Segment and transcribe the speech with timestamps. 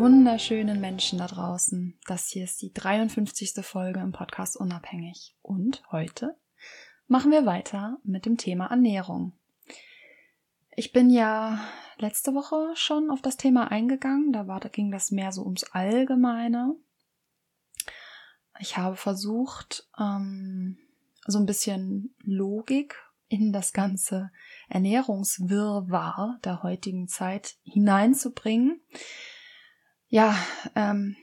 [0.00, 1.94] Wunderschönen Menschen da draußen.
[2.06, 3.62] Das hier ist die 53.
[3.62, 5.36] Folge im Podcast Unabhängig.
[5.42, 6.38] Und heute
[7.06, 9.34] machen wir weiter mit dem Thema Ernährung.
[10.74, 11.60] Ich bin ja
[11.98, 14.32] letzte Woche schon auf das Thema eingegangen.
[14.32, 16.74] Da, war, da ging das mehr so ums Allgemeine.
[18.58, 20.78] Ich habe versucht, ähm,
[21.26, 22.96] so ein bisschen Logik
[23.28, 24.30] in das ganze
[24.70, 28.80] Ernährungswirrwarr der heutigen Zeit hineinzubringen
[30.10, 30.36] ja,
[30.74, 31.16] ähm,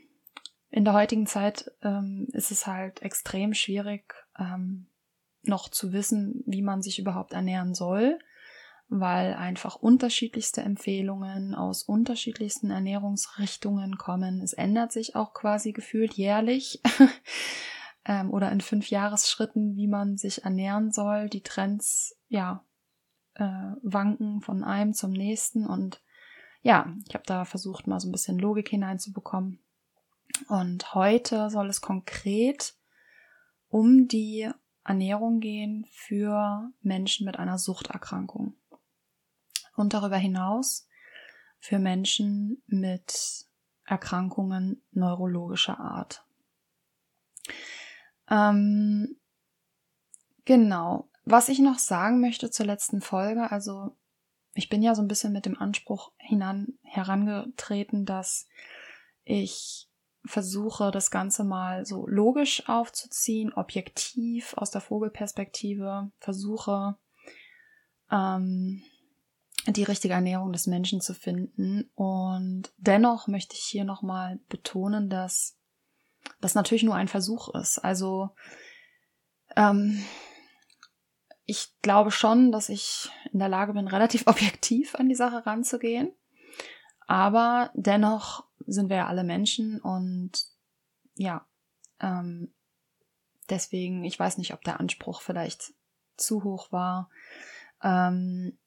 [0.70, 4.88] in der heutigen Zeit ähm, ist es halt extrem schwierig, ähm,
[5.44, 8.20] noch zu wissen, wie man sich überhaupt ernähren soll,
[8.88, 14.42] weil einfach unterschiedlichste Empfehlungen aus unterschiedlichsten Ernährungsrichtungen kommen.
[14.42, 16.82] Es ändert sich auch quasi gefühlt jährlich
[18.06, 21.30] ähm, oder in fünf Jahresschritten, wie man sich ernähren soll.
[21.30, 22.66] Die Trends, ja,
[23.36, 26.02] äh, wanken von einem zum nächsten und
[26.67, 29.63] ja, ich habe da versucht, mal so ein bisschen Logik hineinzubekommen.
[30.50, 32.75] Und heute soll es konkret
[33.69, 34.51] um die
[34.83, 38.57] Ernährung gehen für Menschen mit einer Suchterkrankung.
[39.78, 40.89] Und darüber hinaus
[41.57, 43.45] für Menschen mit
[43.85, 46.25] Erkrankungen neurologischer Art.
[48.29, 49.16] Ähm,
[50.44, 51.09] genau.
[51.23, 53.95] Was ich noch sagen möchte zur letzten Folge, also
[54.57, 58.47] ich bin ja so ein bisschen mit dem Anspruch hinan, herangetreten, dass
[59.23, 59.88] ich
[60.25, 66.97] versuche, das Ganze mal so logisch aufzuziehen, objektiv aus der Vogelperspektive, versuche
[68.12, 68.81] ähm,
[69.67, 71.91] die richtige Ernährung des Menschen zu finden.
[71.94, 75.56] Und dennoch möchte ich hier nochmal betonen, dass
[76.41, 77.78] das natürlich nur ein Versuch ist.
[77.78, 78.31] Also
[79.56, 80.03] ähm,
[81.47, 86.13] ich glaube schon, dass ich in der Lage bin, relativ objektiv an die Sache ranzugehen.
[87.08, 90.31] Aber dennoch sind wir ja alle Menschen und
[91.16, 91.47] ja,
[92.02, 92.53] ähm,
[93.50, 95.74] deswegen, ich weiß nicht, ob der Anspruch vielleicht
[96.18, 97.09] zu hoch war.
[97.81, 98.58] Ähm,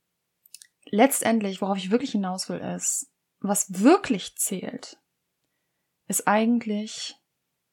[0.86, 4.98] letztendlich, worauf ich wirklich hinaus will, ist, was wirklich zählt,
[6.08, 7.16] ist eigentlich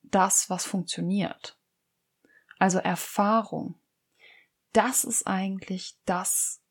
[0.04, 1.58] das, was funktioniert.
[2.60, 3.80] Also Erfahrung
[4.74, 6.62] das ist eigentlich das,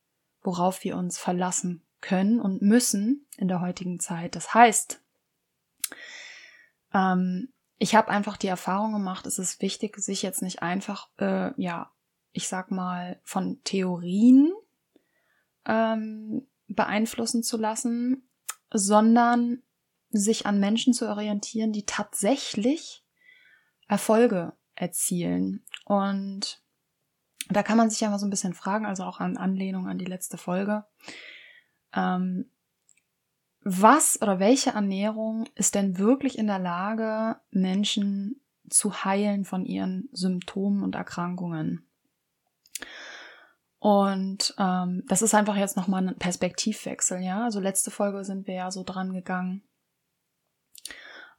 [0.43, 4.37] worauf wir uns verlassen können und müssen in der heutigen Zeit.
[4.37, 5.03] Das heißt,
[6.95, 11.51] ähm, ich habe einfach die Erfahrung gemacht, es ist wichtig, sich jetzt nicht einfach, äh,
[11.61, 11.93] ja,
[12.33, 14.53] ich sag mal, von Theorien
[15.67, 18.29] ähm, beeinflussen zu lassen,
[18.73, 19.63] sondern
[20.11, 23.05] sich an Menschen zu orientieren, die tatsächlich
[23.89, 25.65] Erfolge erzielen.
[25.85, 26.63] Und
[27.49, 29.99] da kann man sich ja mal so ein bisschen fragen, also auch an Anlehnung an
[29.99, 30.85] die letzte Folge.
[31.95, 32.51] Ähm,
[33.63, 40.09] was oder welche Ernährung ist denn wirklich in der Lage, Menschen zu heilen von ihren
[40.13, 41.89] Symptomen und Erkrankungen?
[43.79, 47.45] Und ähm, das ist einfach jetzt nochmal ein Perspektivwechsel, ja.
[47.45, 49.63] Also letzte Folge sind wir ja so dran gegangen.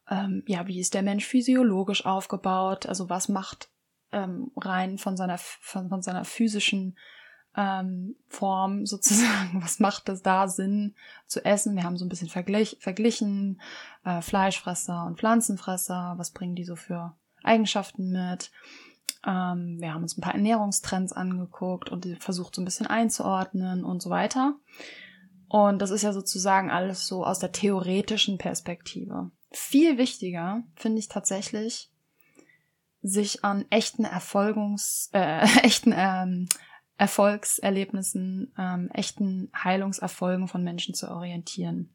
[0.09, 2.85] Ähm, ja, wie ist der Mensch physiologisch aufgebaut?
[2.85, 3.69] Also was macht
[4.11, 6.97] ähm, rein von seiner, von, von seiner physischen
[7.55, 10.95] ähm, Form sozusagen, was macht es da Sinn
[11.25, 11.75] zu essen?
[11.75, 13.61] Wir haben so ein bisschen verglich, verglichen,
[14.05, 18.51] äh, Fleischfresser und Pflanzenfresser, was bringen die so für Eigenschaften mit?
[19.25, 24.01] Ähm, wir haben uns ein paar Ernährungstrends angeguckt und versucht so ein bisschen einzuordnen und
[24.01, 24.55] so weiter.
[25.49, 29.31] Und das ist ja sozusagen alles so aus der theoretischen Perspektive.
[29.51, 31.89] Viel wichtiger finde ich tatsächlich
[33.01, 36.47] sich an echten Erfolgungs, äh, echten ähm,
[36.97, 41.93] Erfolgserlebnissen, ähm, echten Heilungserfolgen von Menschen zu orientieren.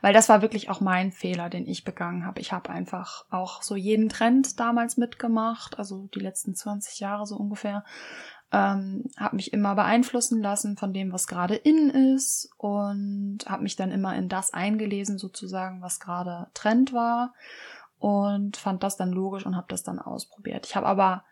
[0.00, 2.40] Weil das war wirklich auch mein Fehler, den ich begangen habe.
[2.40, 7.36] Ich habe einfach auch so jeden Trend damals mitgemacht, also die letzten 20 Jahre so
[7.36, 7.84] ungefähr.
[8.52, 13.76] Ähm, habe mich immer beeinflussen lassen von dem, was gerade in ist und habe mich
[13.76, 17.32] dann immer in das eingelesen, sozusagen, was gerade Trend war
[18.04, 20.66] und fand das dann logisch und habe das dann ausprobiert.
[20.66, 21.24] Ich habe aber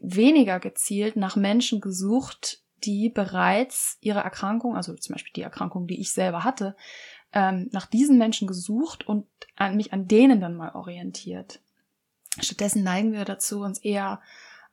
[0.00, 6.00] weniger gezielt nach Menschen gesucht, die bereits ihre Erkrankung, also zum Beispiel die Erkrankung, die
[6.00, 6.74] ich selber hatte,
[7.32, 11.60] ähm, nach diesen Menschen gesucht und an mich an denen dann mal orientiert.
[12.40, 14.20] Stattdessen neigen wir dazu, uns eher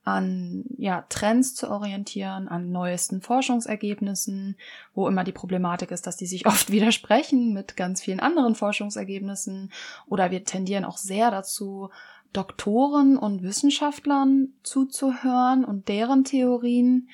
[0.04, 4.58] an ja, Trends zu orientieren, an neuesten Forschungsergebnissen,
[4.94, 9.72] wo immer die Problematik ist, dass die sich oft widersprechen mit ganz vielen anderen Forschungsergebnissen.
[10.08, 11.90] Oder wir tendieren auch sehr dazu,
[12.32, 17.10] Doktoren und Wissenschaftlern zuzuhören und deren Theorien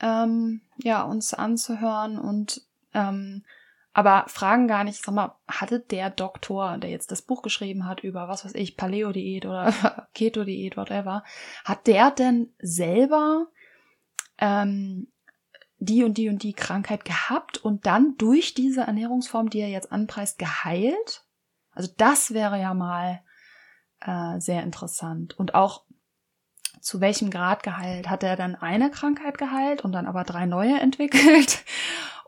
[0.00, 2.62] ähm, ja uns anzuhören und
[2.92, 3.42] ähm,
[3.92, 8.00] aber fragen gar nicht, sag mal, hatte der Doktor, der jetzt das Buch geschrieben hat
[8.00, 11.24] über, was weiß ich, Paleo-Diät oder Keto-Diät, whatever,
[11.64, 13.46] hat der denn selber
[14.38, 15.08] ähm,
[15.78, 19.90] die und die und die Krankheit gehabt und dann durch diese Ernährungsform, die er jetzt
[19.90, 21.24] anpreist, geheilt?
[21.72, 23.22] Also das wäre ja mal
[24.00, 25.38] äh, sehr interessant.
[25.38, 25.84] Und auch
[26.80, 28.08] zu welchem Grad geheilt?
[28.08, 31.64] Hat er dann eine Krankheit geheilt und dann aber drei neue entwickelt?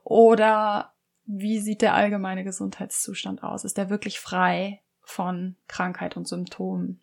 [0.04, 0.91] Oder
[1.24, 3.64] wie sieht der allgemeine Gesundheitszustand aus?
[3.64, 7.00] Ist er wirklich frei von Krankheit und Symptomen?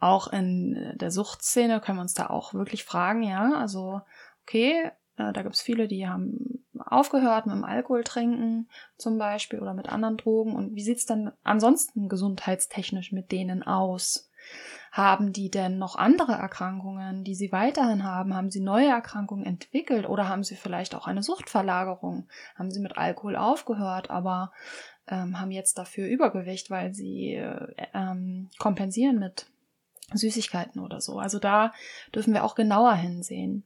[0.00, 4.00] Auch in der Suchtszene können wir uns da auch wirklich fragen, ja, also
[4.42, 9.60] okay, äh, da gibt es viele, die haben aufgehört mit dem Alkohol trinken zum Beispiel
[9.60, 10.54] oder mit anderen Drogen.
[10.54, 14.27] Und wie sieht's dann ansonsten gesundheitstechnisch mit denen aus?
[14.90, 18.34] Haben die denn noch andere Erkrankungen, die sie weiterhin haben?
[18.34, 22.26] Haben sie neue Erkrankungen entwickelt oder haben sie vielleicht auch eine Suchtverlagerung?
[22.56, 24.52] Haben sie mit Alkohol aufgehört, aber
[25.06, 29.46] ähm, haben jetzt dafür Übergewicht, weil sie äh, ähm, kompensieren mit
[30.14, 31.18] Süßigkeiten oder so?
[31.18, 31.72] Also da
[32.14, 33.64] dürfen wir auch genauer hinsehen.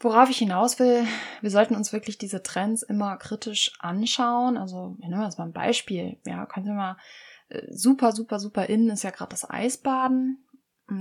[0.00, 1.04] Worauf ich hinaus will,
[1.40, 4.56] wir sollten uns wirklich diese Trends immer kritisch anschauen.
[4.56, 6.18] Also, wir nehmen jetzt mal ein Beispiel.
[6.24, 6.96] Ja, können Sie mal
[7.70, 10.44] super, super, super in ist ja gerade das Eisbaden.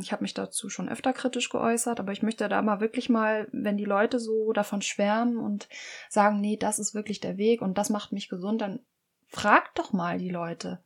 [0.01, 3.47] Ich habe mich dazu schon öfter kritisch geäußert, aber ich möchte da mal wirklich mal,
[3.53, 5.69] wenn die Leute so davon schwärmen und
[6.09, 8.81] sagen, nee, das ist wirklich der Weg und das macht mich gesund, dann
[9.27, 10.83] frag doch mal die Leute.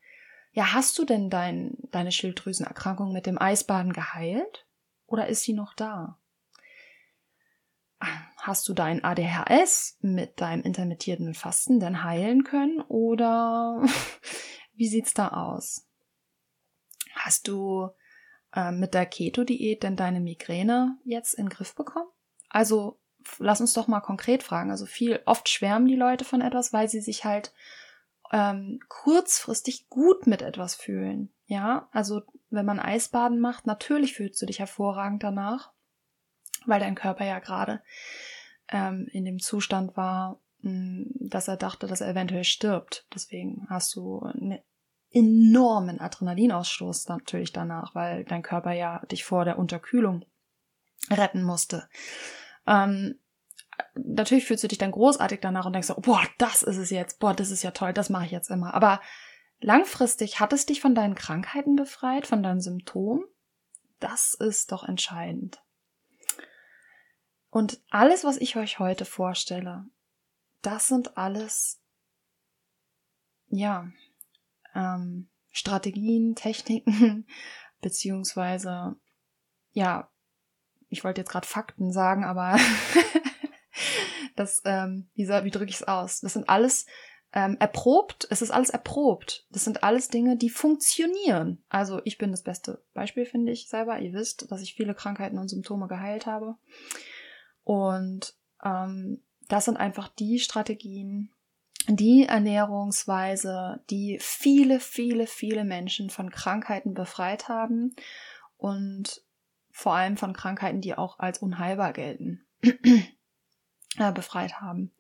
[0.52, 4.68] Ja, hast du denn dein, deine Schilddrüsenerkrankung mit dem Eisbaden geheilt?
[5.08, 6.18] Oder ist sie noch da?
[8.38, 12.82] Hast du dein ADHS mit deinem intermittierenden Fasten denn heilen können?
[12.82, 13.84] Oder
[14.82, 15.88] Wie sieht's da aus?
[17.14, 17.92] Hast du
[18.52, 22.10] äh, mit der Keto-Diät denn deine Migräne jetzt in den Griff bekommen?
[22.50, 23.00] Also
[23.38, 24.72] lass uns doch mal konkret fragen.
[24.72, 27.54] Also viel, oft schwärmen die Leute von etwas, weil sie sich halt
[28.32, 31.32] ähm, kurzfristig gut mit etwas fühlen.
[31.46, 35.74] Ja, also wenn man Eisbaden macht, natürlich fühlst du dich hervorragend danach,
[36.66, 37.84] weil dein Körper ja gerade
[38.70, 43.08] ähm, in dem Zustand war, dass er dachte, dass er eventuell stirbt.
[43.14, 44.60] Deswegen hast du einen
[45.12, 50.26] enormen Adrenalinausstoß natürlich danach, weil dein Körper ja dich vor der Unterkühlung
[51.10, 51.88] retten musste.
[52.66, 53.20] Ähm,
[53.96, 57.20] natürlich fühlst du dich dann großartig danach und denkst so, boah, das ist es jetzt,
[57.20, 58.74] boah, das ist ja toll, das mache ich jetzt immer.
[58.74, 59.02] Aber
[59.60, 63.24] langfristig hat es dich von deinen Krankheiten befreit, von deinen Symptomen?
[64.00, 65.62] Das ist doch entscheidend.
[67.50, 69.86] Und alles, was ich euch heute vorstelle,
[70.62, 71.82] das sind alles,
[73.50, 73.92] ja,
[74.76, 77.28] ähm, Strategien, Techniken,
[77.82, 78.96] beziehungsweise,
[79.72, 80.10] ja,
[80.90, 82.58] ich wollte jetzt gerade Fakten sagen, aber
[84.36, 86.22] das, ähm, wie, soll, wie drücke ich es aus?
[86.22, 86.86] Das sind alles
[87.34, 89.46] ähm, erprobt, es ist alles erprobt.
[89.52, 91.64] Das sind alles Dinge, die funktionieren.
[91.70, 94.00] Also ich bin das beste Beispiel, finde ich selber.
[94.00, 96.56] Ihr wisst, dass ich viele Krankheiten und Symptome geheilt habe.
[97.64, 101.32] Und ähm, das sind einfach die Strategien,
[101.88, 107.96] die Ernährungsweise, die viele, viele, viele Menschen von Krankheiten befreit haben
[108.58, 109.24] und
[109.72, 114.92] vor allem von Krankheiten, die auch als unheilbar gelten, äh, befreit haben.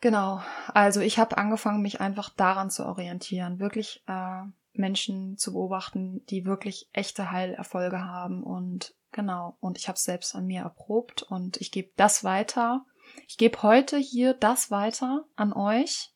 [0.00, 0.42] Genau,
[0.74, 6.44] also ich habe angefangen, mich einfach daran zu orientieren, wirklich äh, Menschen zu beobachten, die
[6.44, 11.58] wirklich echte Heilerfolge haben und Genau, und ich habe es selbst an mir erprobt und
[11.58, 12.86] ich gebe das weiter.
[13.28, 16.10] Ich gebe heute hier das weiter an euch,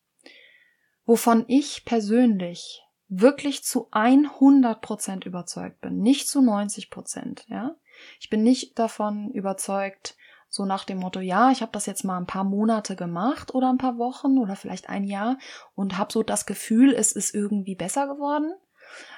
[1.05, 7.77] wovon ich persönlich wirklich zu 100 Prozent überzeugt bin, nicht zu 90 Prozent, ja.
[8.21, 10.17] Ich bin nicht davon überzeugt,
[10.49, 13.69] So nach dem Motto, ja, ich habe das jetzt mal ein paar Monate gemacht oder
[13.69, 15.39] ein paar Wochen oder vielleicht ein Jahr
[15.75, 18.55] und habe so das Gefühl, es ist irgendwie besser geworden,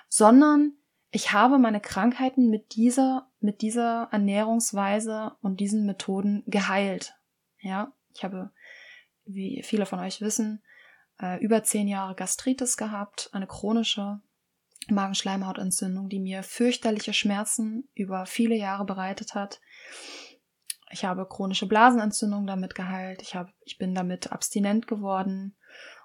[0.09, 0.73] sondern
[1.11, 7.18] ich habe meine Krankheiten mit dieser, mit dieser Ernährungsweise und diesen Methoden geheilt.
[7.61, 8.51] Ja, ich habe,
[9.25, 10.63] wie viele von euch wissen,
[11.21, 14.21] äh, über zehn Jahre Gastritis gehabt, eine chronische
[14.89, 19.61] Magenschleimhautentzündung, die mir fürchterliche Schmerzen über viele Jahre bereitet hat.
[20.91, 23.21] Ich habe chronische Blasenentzündung damit geheilt.
[23.23, 25.57] Ich, habe, ich bin damit abstinent geworden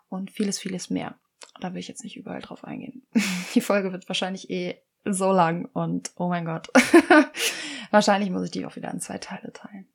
[0.09, 1.17] und vieles, vieles mehr.
[1.61, 3.07] Da will ich jetzt nicht überall drauf eingehen.
[3.55, 6.69] Die Folge wird wahrscheinlich eh so lang und oh mein Gott.
[7.91, 9.92] wahrscheinlich muss ich die auch wieder in zwei Teile teilen.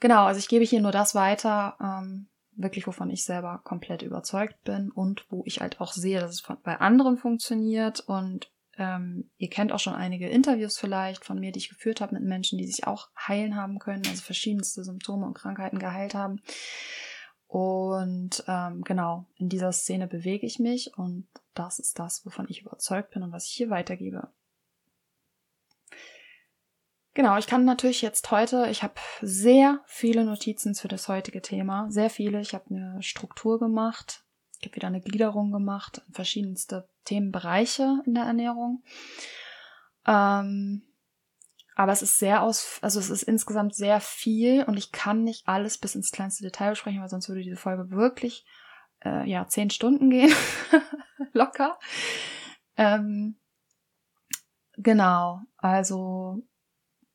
[0.00, 4.62] Genau, also ich gebe hier nur das weiter, ähm, wirklich wovon ich selber komplett überzeugt
[4.64, 9.50] bin und wo ich halt auch sehe, dass es bei anderen funktioniert und ähm, ihr
[9.50, 12.66] kennt auch schon einige Interviews vielleicht von mir, die ich geführt habe mit Menschen, die
[12.66, 16.40] sich auch heilen haben können, also verschiedenste Symptome und Krankheiten geheilt haben.
[17.46, 22.62] Und ähm, genau, in dieser Szene bewege ich mich und das ist das, wovon ich
[22.62, 24.28] überzeugt bin und was ich hier weitergebe.
[27.20, 31.84] Genau, ich kann natürlich jetzt heute, ich habe sehr viele Notizen für das heutige Thema,
[31.90, 32.40] sehr viele.
[32.40, 34.24] Ich habe eine Struktur gemacht,
[34.58, 38.82] ich habe wieder eine Gliederung gemacht, verschiedenste Themenbereiche in der Ernährung.
[40.06, 40.80] Ähm,
[41.76, 45.46] aber es ist sehr aus, also es ist insgesamt sehr viel und ich kann nicht
[45.46, 48.46] alles bis ins kleinste Detail besprechen, weil sonst würde diese Folge wirklich
[49.04, 50.32] äh, ja zehn Stunden gehen,
[51.34, 51.78] locker.
[52.78, 53.38] Ähm,
[54.78, 56.46] genau, also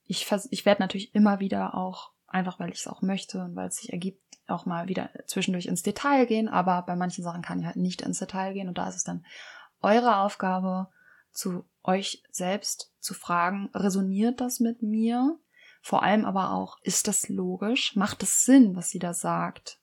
[0.08, 3.68] ich, ich werde natürlich immer wieder auch, einfach weil ich es auch möchte und weil
[3.68, 7.60] es sich ergibt, auch mal wieder zwischendurch ins Detail gehen, aber bei manchen Sachen kann
[7.60, 9.26] ich halt nicht ins Detail gehen und da ist es dann
[9.82, 10.90] eure Aufgabe,
[11.32, 15.38] zu euch selbst zu fragen, resoniert das mit mir?
[15.82, 17.96] Vor allem aber auch, ist das logisch?
[17.96, 19.80] Macht es Sinn, was sie da sagt?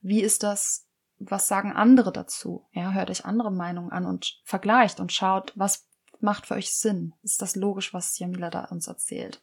[0.00, 0.86] Wie ist das?
[1.18, 2.66] Was sagen andere dazu?
[2.72, 5.88] Ja, hört euch andere Meinungen an und vergleicht und schaut, was
[6.20, 7.14] macht für euch Sinn?
[7.22, 9.42] Ist das logisch, was Jamila da uns erzählt?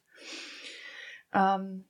[1.33, 1.87] Ähm,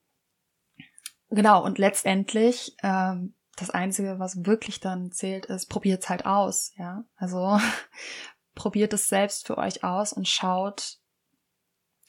[1.30, 6.72] genau, und letztendlich, ähm, das Einzige, was wirklich dann zählt, ist, probiert es halt aus,
[6.76, 7.04] ja.
[7.16, 7.58] Also
[8.54, 10.98] probiert es selbst für euch aus und schaut,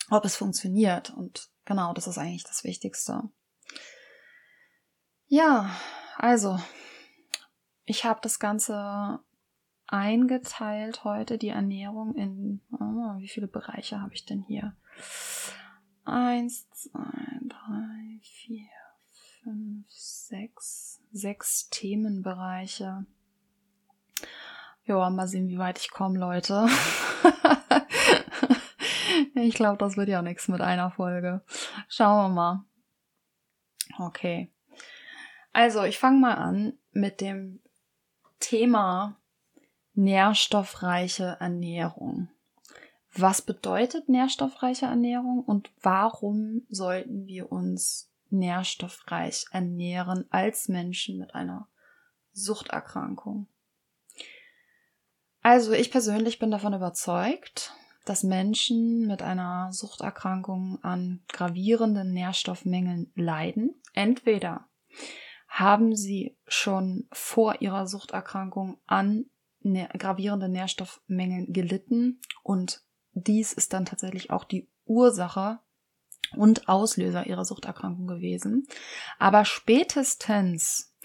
[0.10, 1.12] ob es funktioniert.
[1.12, 3.24] Und genau, das ist eigentlich das Wichtigste.
[5.28, 5.70] Ja,
[6.18, 6.60] also,
[7.86, 9.20] ich habe das Ganze
[9.88, 14.76] eingeteilt heute, die Ernährung in, oh, wie viele Bereiche habe ich denn hier?
[16.04, 18.68] Eins, zwei, drei, vier,
[19.44, 23.06] fünf, sechs, sechs Themenbereiche.
[24.86, 26.68] Ja, mal sehen, wie weit ich komme, Leute.
[29.36, 31.44] ich glaube, das wird ja nichts mit einer Folge.
[31.88, 32.66] Schauen wir mal.
[34.00, 34.52] Okay.
[35.54, 37.62] Also, ich fange mal an mit dem
[38.40, 39.18] Thema
[39.94, 42.30] nährstoffreiche Ernährung.
[43.14, 51.68] Was bedeutet nährstoffreiche Ernährung und warum sollten wir uns nährstoffreich ernähren als Menschen mit einer
[52.32, 53.48] Suchterkrankung?
[55.42, 57.74] Also ich persönlich bin davon überzeugt,
[58.06, 63.76] dass Menschen mit einer Suchterkrankung an gravierenden Nährstoffmängeln leiden.
[63.94, 64.68] Entweder
[65.48, 69.26] haben sie schon vor ihrer Suchterkrankung an
[69.64, 75.60] gravierenden Nährstoffmängeln gelitten und dies ist dann tatsächlich auch die Ursache
[76.36, 78.68] und Auslöser ihrer Suchterkrankung gewesen.
[79.20, 80.96] Aber spätestens,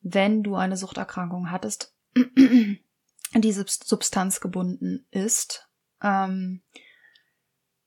[0.00, 5.68] wenn du eine Suchterkrankung hattest, die Substanz gebunden ist,
[6.02, 6.62] ähm,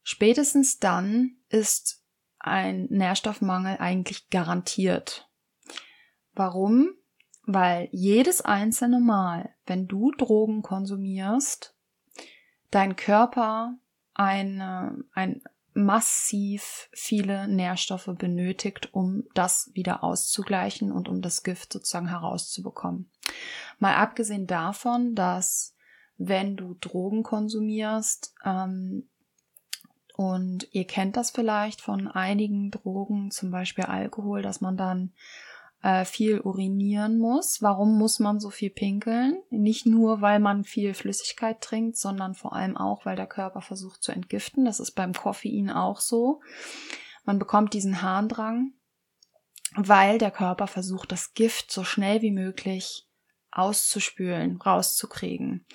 [0.04, 2.04] spätestens dann ist
[2.40, 5.30] ein Nährstoffmangel eigentlich garantiert.
[6.34, 6.94] Warum?
[7.46, 11.76] Weil jedes einzelne Mal, wenn du Drogen konsumierst,
[12.74, 13.76] dein Körper
[14.14, 15.42] eine, ein
[15.74, 23.10] massiv viele Nährstoffe benötigt, um das wieder auszugleichen und um das Gift sozusagen herauszubekommen.
[23.80, 25.76] Mal abgesehen davon, dass
[26.18, 29.10] wenn du Drogen konsumierst, ähm,
[30.16, 35.12] und ihr kennt das vielleicht von einigen Drogen, zum Beispiel Alkohol, dass man dann
[35.84, 37.62] äh, viel urinieren muss.
[37.62, 39.44] Warum muss man so viel pinkeln?
[39.50, 44.02] Nicht nur, weil man viel Flüssigkeit trinkt, sondern vor allem auch, weil der Körper versucht
[44.02, 44.64] zu entgiften.
[44.64, 46.42] Das ist beim Koffein auch so.
[47.26, 48.72] Man bekommt diesen Harndrang,
[49.76, 53.06] weil der Körper versucht, das Gift so schnell wie möglich
[53.52, 55.66] auszuspülen, rauszukriegen.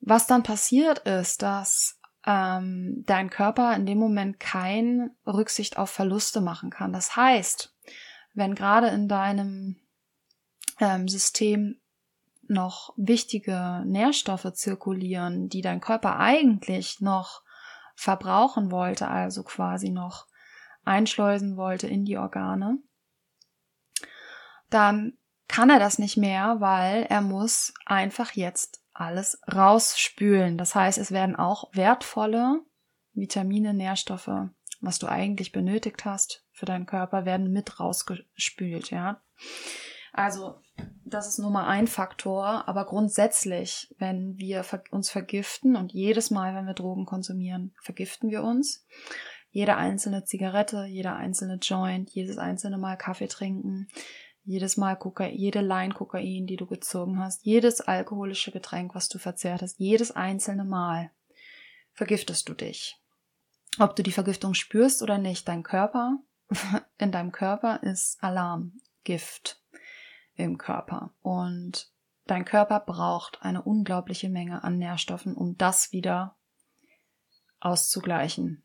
[0.00, 6.40] Was dann passiert ist, dass ähm, dein Körper in dem Moment kein Rücksicht auf Verluste
[6.40, 6.92] machen kann.
[6.92, 7.73] Das heißt,
[8.34, 9.76] wenn gerade in deinem
[10.80, 11.80] ähm, System
[12.46, 17.42] noch wichtige Nährstoffe zirkulieren, die dein Körper eigentlich noch
[17.94, 20.26] verbrauchen wollte, also quasi noch
[20.84, 22.78] einschleusen wollte in die Organe,
[24.68, 25.16] dann
[25.48, 30.58] kann er das nicht mehr, weil er muss einfach jetzt alles rausspülen.
[30.58, 32.60] Das heißt, es werden auch wertvolle
[33.12, 34.48] Vitamine, Nährstoffe,
[34.80, 39.20] was du eigentlich benötigt hast für deinen Körper, werden mit rausgespült, ja.
[40.12, 40.60] Also,
[41.04, 46.54] das ist nur mal ein Faktor, aber grundsätzlich, wenn wir uns vergiften und jedes Mal,
[46.54, 48.86] wenn wir Drogen konsumieren, vergiften wir uns.
[49.50, 53.88] Jede einzelne Zigarette, jeder einzelne Joint, jedes einzelne Mal Kaffee trinken,
[54.44, 59.18] jedes Mal Kokain, jede Line Kokain, die du gezogen hast, jedes alkoholische Getränk, was du
[59.18, 61.10] verzehrt hast, jedes einzelne Mal
[61.92, 63.00] vergiftest du dich.
[63.78, 66.18] Ob du die Vergiftung spürst oder nicht, dein Körper,
[66.98, 68.72] in deinem Körper ist Alarm,
[69.04, 69.62] Gift
[70.34, 71.12] im Körper.
[71.22, 71.92] Und
[72.26, 76.36] dein Körper braucht eine unglaubliche Menge an Nährstoffen, um das wieder
[77.60, 78.64] auszugleichen.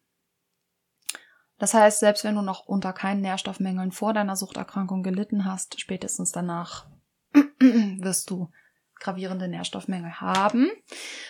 [1.58, 6.32] Das heißt, selbst wenn du noch unter keinen Nährstoffmängeln vor deiner Suchterkrankung gelitten hast, spätestens
[6.32, 6.90] danach
[7.60, 8.50] wirst du
[8.96, 10.70] gravierende Nährstoffmängel haben.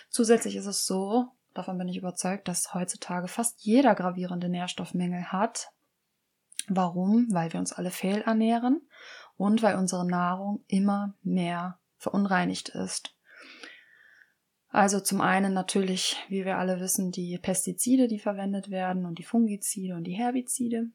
[0.10, 5.72] Zusätzlich ist es so, davon bin ich überzeugt, dass heutzutage fast jeder gravierende Nährstoffmängel hat.
[6.70, 7.28] Warum?
[7.32, 8.88] Weil wir uns alle fehlernähren
[9.38, 13.16] und weil unsere Nahrung immer mehr verunreinigt ist.
[14.70, 19.24] Also zum einen natürlich, wie wir alle wissen, die Pestizide, die verwendet werden und die
[19.24, 20.88] Fungizide und die Herbizide.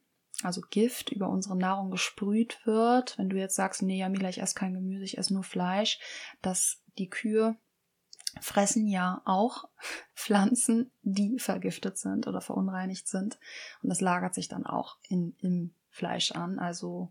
[0.43, 3.19] Also Gift über unsere Nahrung gesprüht wird.
[3.19, 5.99] Wenn du jetzt sagst, nee, Jamila, ich esse kein Gemüse, ich esse nur Fleisch,
[6.43, 7.57] dass die Kühe
[8.41, 9.65] fressen ja auch
[10.15, 13.39] Pflanzen, die vergiftet sind oder verunreinigt sind.
[13.83, 16.59] Und das lagert sich dann auch in, im Fleisch an.
[16.59, 17.11] Also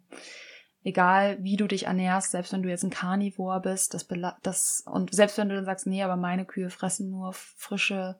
[0.84, 4.08] egal wie du dich ernährst, selbst wenn du jetzt ein Carnivore bist, das,
[4.42, 8.20] das und selbst wenn du dann sagst, nee, aber meine Kühe fressen nur frische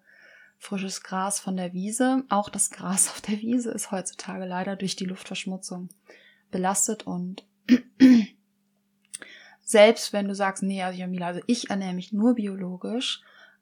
[0.58, 4.96] frisches Gras von der Wiese, auch das Gras auf der Wiese ist heutzutage leider durch
[4.96, 5.90] die Luftverschmutzung
[6.52, 7.46] belastet und
[9.64, 13.22] selbst wenn du sagst, nee, also Jamila, also ich ernähre mich nur biologisch,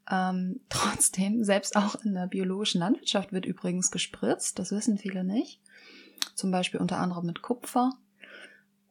[0.09, 5.59] ähm, trotzdem, selbst auch in der biologischen Landwirtschaft wird übrigens gespritzt, das wissen viele nicht.
[6.35, 7.91] Zum Beispiel unter anderem mit Kupfer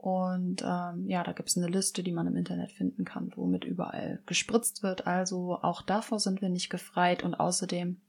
[0.01, 3.65] und ähm, ja, da gibt es eine Liste, die man im Internet finden kann, womit
[3.65, 5.07] überall gespritzt wird.
[5.07, 8.01] Also auch davor sind wir nicht gefreit und außerdem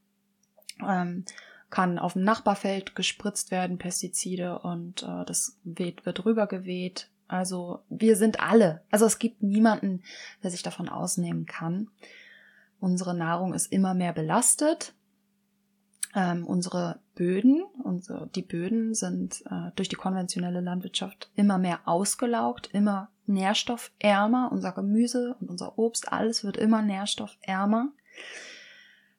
[0.88, 1.26] ähm,
[1.70, 7.10] kann auf dem Nachbarfeld gespritzt werden, Pestizide und äh, das weht, wird rübergeweht.
[7.32, 8.82] Also wir sind alle.
[8.91, 10.04] Also es gibt niemanden,
[10.44, 11.89] der sich davon ausnehmen kann.
[12.80, 14.94] Unsere Nahrung ist immer mehr belastet
[16.15, 22.70] ähm, unsere Böden, unsere, die Böden sind äh, durch die konventionelle Landwirtschaft immer mehr ausgelaugt,
[22.74, 24.50] immer nährstoffärmer.
[24.52, 27.88] Unser Gemüse und unser Obst, alles wird immer nährstoffärmer.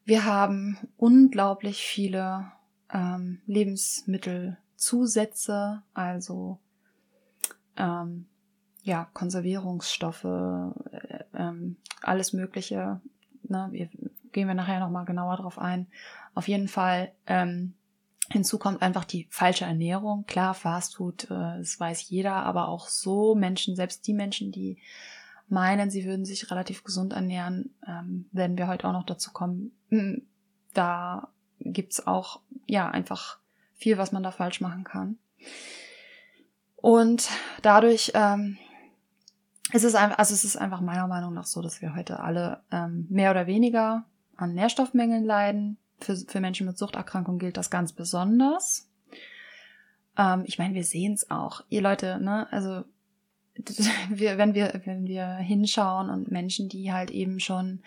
[0.05, 2.51] Wir haben unglaublich viele
[2.93, 6.59] ähm, Lebensmittelzusätze, also
[7.77, 8.27] ähm,
[8.83, 13.01] ja, Konservierungsstoffe, äh, ähm, alles Mögliche.
[13.45, 13.69] Ne?
[13.71, 13.89] Wir,
[14.33, 15.87] gehen wir nachher nochmal genauer drauf ein.
[16.35, 17.75] Auf jeden Fall ähm,
[18.31, 20.25] hinzu kommt einfach die falsche Ernährung.
[20.27, 24.79] Klar, Fastfood, äh, das weiß jeder, aber auch so Menschen, selbst die Menschen, die
[25.49, 29.73] meinen, sie würden sich relativ gesund ernähren, ähm, werden wir heute auch noch dazu kommen.
[29.91, 30.23] Hm,
[30.73, 31.29] da
[31.61, 33.39] gibt's auch, ja, einfach
[33.75, 35.19] viel, was man da falsch machen kann.
[36.83, 37.31] Und
[37.63, 38.59] dadurch ähm,
[39.73, 42.61] ist es einfach, also es ist einfach meiner Meinung nach so, dass wir heute alle
[42.73, 44.05] ähm, mehr oder weniger
[44.37, 45.79] an Nährstoffmängeln leiden.
[46.01, 48.91] Für, für Menschen mit Suchterkrankung gilt das ganz besonders.
[50.19, 51.63] Ähm, ich meine, wir sehen es auch.
[51.69, 52.83] Ihr Leute, ne, also
[54.11, 57.81] wir, wenn wir, wenn wir hinschauen und Menschen, die halt eben schon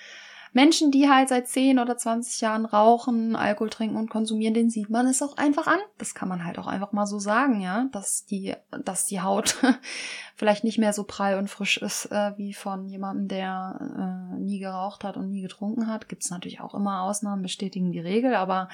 [0.56, 4.90] Menschen, die halt seit 10 oder 20 Jahren rauchen, Alkohol trinken und konsumieren, den sieht
[4.90, 5.80] man es auch einfach an.
[5.98, 9.58] Das kann man halt auch einfach mal so sagen, ja, dass die, dass die Haut
[10.38, 14.60] vielleicht nicht mehr so prall und frisch ist äh, wie von jemandem, der äh, nie
[14.60, 16.08] geraucht hat und nie getrunken hat.
[16.08, 18.70] Gibt es natürlich auch immer Ausnahmen, bestätigen die Regel, aber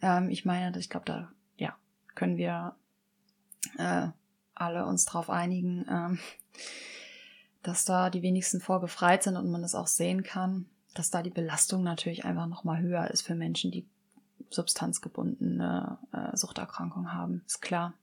[0.00, 1.76] ähm, ich meine, ich glaube, da ja
[2.16, 2.74] können wir
[3.78, 4.08] äh,
[4.56, 6.18] alle uns drauf einigen, ähm,
[7.62, 11.30] dass da die wenigsten vorgefreit sind und man das auch sehen kann dass da die
[11.30, 13.86] Belastung natürlich einfach nochmal höher ist für Menschen, die
[14.50, 17.94] substanzgebundene äh, Suchterkrankungen haben, ist klar.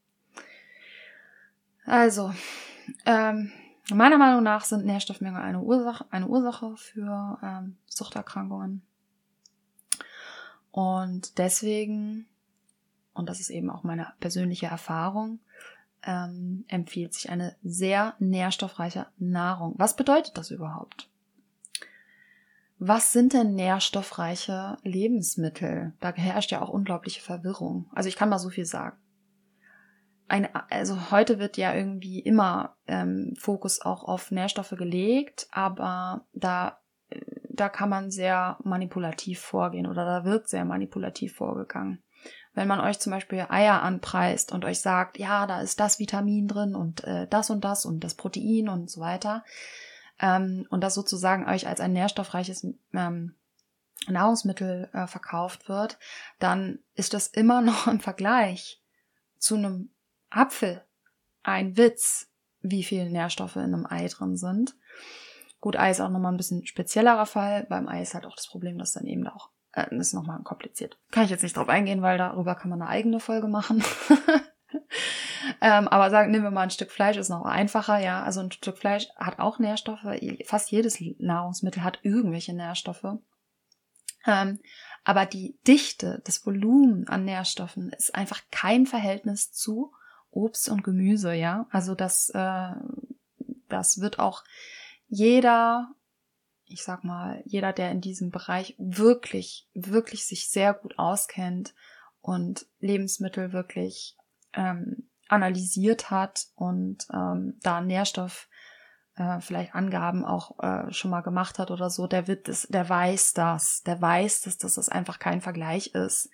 [1.85, 2.33] Also,
[3.05, 3.51] ähm,
[3.89, 8.81] meiner Meinung nach sind Nährstoffmängel eine Ursache, eine Ursache für ähm, Suchterkrankungen.
[10.71, 12.27] Und deswegen,
[13.13, 15.39] und das ist eben auch meine persönliche Erfahrung,
[16.03, 19.73] ähm, empfiehlt sich eine sehr nährstoffreiche Nahrung.
[19.77, 21.08] Was bedeutet das überhaupt?
[22.81, 25.93] Was sind denn nährstoffreiche Lebensmittel?
[25.99, 27.89] Da herrscht ja auch unglaubliche Verwirrung.
[27.93, 28.97] Also ich kann mal so viel sagen.
[30.29, 36.79] Eine, also heute wird ja irgendwie immer ähm, Fokus auch auf Nährstoffe gelegt, aber da,
[37.49, 42.01] da kann man sehr manipulativ vorgehen oder da wird sehr manipulativ vorgegangen.
[42.53, 46.47] Wenn man euch zum Beispiel Eier anpreist und euch sagt, ja, da ist das Vitamin
[46.47, 49.43] drin und äh, das und das und das Protein und so weiter,
[50.19, 53.35] ähm, und das sozusagen euch als ein nährstoffreiches ähm,
[54.07, 55.97] Nahrungsmittel äh, verkauft wird,
[56.39, 58.81] dann ist das immer noch im Vergleich
[59.37, 59.89] zu einem
[60.29, 60.83] Apfel
[61.43, 62.27] ein Witz,
[62.61, 64.75] wie viele Nährstoffe in einem Ei drin sind.
[65.61, 67.65] Gut, Ei ist auch nochmal ein bisschen speziellerer Fall.
[67.69, 70.97] Beim Ei ist halt auch das Problem, dass dann eben auch, äh, ist nochmal kompliziert.
[71.11, 73.83] Kann ich jetzt nicht drauf eingehen, weil darüber kann man eine eigene Folge machen.
[75.61, 78.23] ähm, aber sagen, nehmen wir mal ein Stück Fleisch, ist noch einfacher, ja.
[78.23, 80.05] Also ein Stück Fleisch hat auch Nährstoffe.
[80.45, 83.17] Fast jedes Nahrungsmittel hat irgendwelche Nährstoffe.
[84.25, 84.59] Ähm,
[85.03, 89.93] aber die Dichte, das Volumen an Nährstoffen ist einfach kein Verhältnis zu
[90.31, 91.67] Obst und Gemüse, ja.
[91.71, 92.71] Also das, äh,
[93.67, 94.43] das wird auch
[95.07, 95.89] jeder,
[96.65, 101.73] ich sag mal, jeder, der in diesem Bereich wirklich, wirklich sich sehr gut auskennt
[102.21, 104.15] und Lebensmittel wirklich
[104.53, 108.49] ähm, analysiert hat und ähm, da Nährstoff
[109.15, 112.87] äh, vielleicht Angaben auch äh, schon mal gemacht hat oder so, der wird das, der
[112.87, 116.29] weiß das, der weiß, dass, dass das einfach kein Vergleich ist,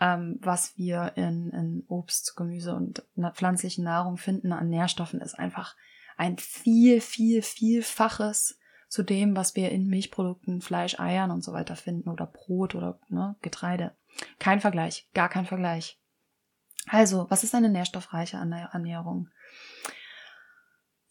[0.00, 5.76] ähm, was wir in, in Obst, Gemüse und pflanzlichen Nahrung finden an Nährstoffen, ist einfach
[6.16, 11.76] ein viel, viel, vielfaches zu dem, was wir in Milchprodukten, Fleisch, Eiern und so weiter
[11.76, 13.94] finden oder Brot oder ne, Getreide.
[14.38, 15.97] Kein Vergleich, gar kein Vergleich.
[16.86, 19.28] Also, was ist eine nährstoffreiche Ernährung?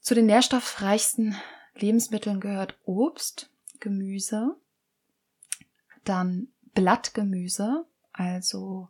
[0.02, 1.36] Zu den nährstoffreichsten
[1.76, 4.56] Lebensmitteln gehört Obst, Gemüse,
[6.04, 8.90] dann Blattgemüse, also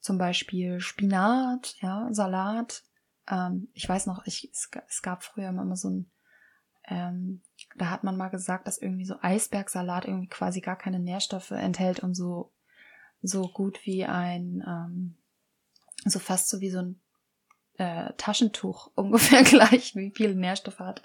[0.00, 2.82] zum Beispiel Spinat, ja, Salat.
[3.30, 6.10] Ähm, ich weiß noch, ich, es, gab früher immer so ein,
[6.84, 7.42] ähm,
[7.76, 12.00] da hat man mal gesagt, dass irgendwie so Eisbergsalat irgendwie quasi gar keine Nährstoffe enthält
[12.00, 12.52] und so,
[13.22, 15.16] so gut wie ein, ähm,
[16.04, 17.00] so fast so wie so ein
[17.78, 21.02] äh, Taschentuch ungefähr gleich, wie viele Nährstoffe hat.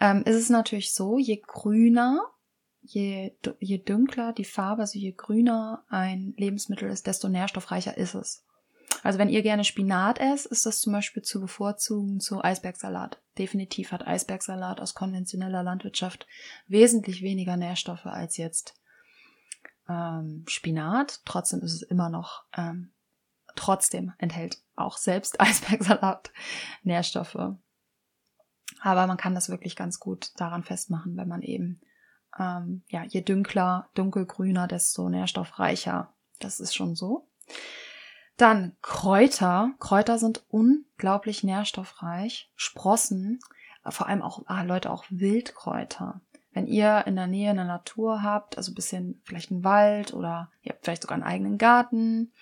[0.00, 2.22] Ähm, ist es natürlich so, je grüner,
[2.80, 8.46] je, je dunkler die Farbe, also je grüner ein Lebensmittel ist, desto nährstoffreicher ist es.
[9.02, 13.20] Also wenn ihr gerne Spinat esst, ist das zum Beispiel zu bevorzugen zu Eisbergsalat.
[13.38, 16.26] Definitiv hat Eisbergsalat aus konventioneller Landwirtschaft
[16.66, 18.74] wesentlich weniger Nährstoffe als jetzt
[19.88, 21.20] ähm, Spinat.
[21.24, 22.92] Trotzdem ist es immer noch ähm,
[23.56, 26.32] Trotzdem enthält auch selbst Eisbergsalat
[26.82, 27.54] Nährstoffe.
[28.82, 31.80] Aber man kann das wirklich ganz gut daran festmachen, wenn man eben,
[32.38, 36.14] ähm, ja, je dunkler, dunkelgrüner, desto nährstoffreicher.
[36.38, 37.28] Das ist schon so.
[38.36, 39.72] Dann Kräuter.
[39.80, 42.50] Kräuter sind unglaublich nährstoffreich.
[42.56, 43.40] Sprossen,
[43.86, 46.20] vor allem auch, ah, Leute, auch Wildkräuter.
[46.52, 50.50] Wenn ihr in der Nähe eine Natur habt, also ein bisschen vielleicht einen Wald oder
[50.62, 52.32] ihr habt vielleicht sogar einen eigenen Garten,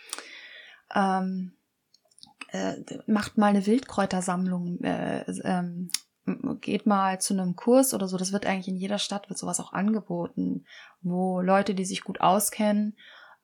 [0.95, 1.53] ähm,
[2.51, 5.91] äh, macht mal eine Wildkräutersammlung, äh, ähm,
[6.61, 8.17] geht mal zu einem Kurs oder so.
[8.17, 10.65] Das wird eigentlich in jeder Stadt wird sowas auch angeboten,
[11.01, 12.97] wo Leute, die sich gut auskennen,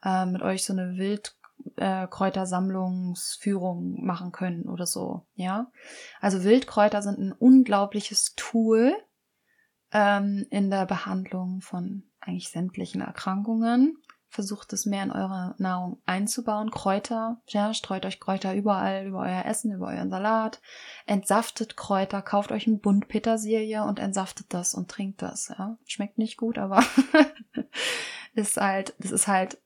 [0.02, 5.26] äh, mit euch so eine Wildkräutersammlungsführung äh, machen können oder so.
[5.35, 5.70] Ja,
[6.20, 8.94] also Wildkräuter sind ein unglaubliches Tool
[9.92, 13.98] ähm, in der Behandlung von eigentlich sämtlichen Erkrankungen
[14.34, 16.72] versucht es mehr in eure Nahrung einzubauen.
[16.72, 20.60] Kräuter, ja, streut euch Kräuter überall, über euer Essen, über euren Salat.
[21.06, 25.78] Entsaftet Kräuter, kauft euch einen Bund Petersilie und entsaftet das und trinkt das, ja.
[25.86, 26.82] Schmeckt nicht gut, aber
[28.34, 29.58] ist halt, das ist halt,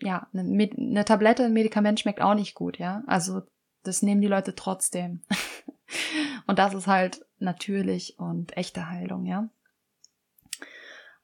[0.00, 3.02] ja, eine, eine Tablette, ein Medikament schmeckt auch nicht gut, ja.
[3.06, 3.42] Also,
[3.82, 5.20] das nehmen die Leute trotzdem.
[6.46, 9.50] und das ist halt natürlich und echte Heilung, ja.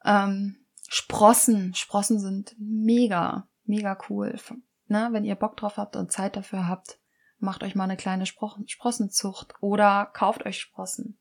[0.05, 0.62] Ähm,
[0.95, 1.75] Sprossen.
[1.75, 4.39] Sprossen sind mega, mega cool.
[4.89, 5.09] Ne?
[5.13, 6.99] Wenn ihr Bock drauf habt und Zeit dafür habt,
[7.39, 11.19] macht euch mal eine kleine Spro Sprossenzucht oder kauft euch Sprossen.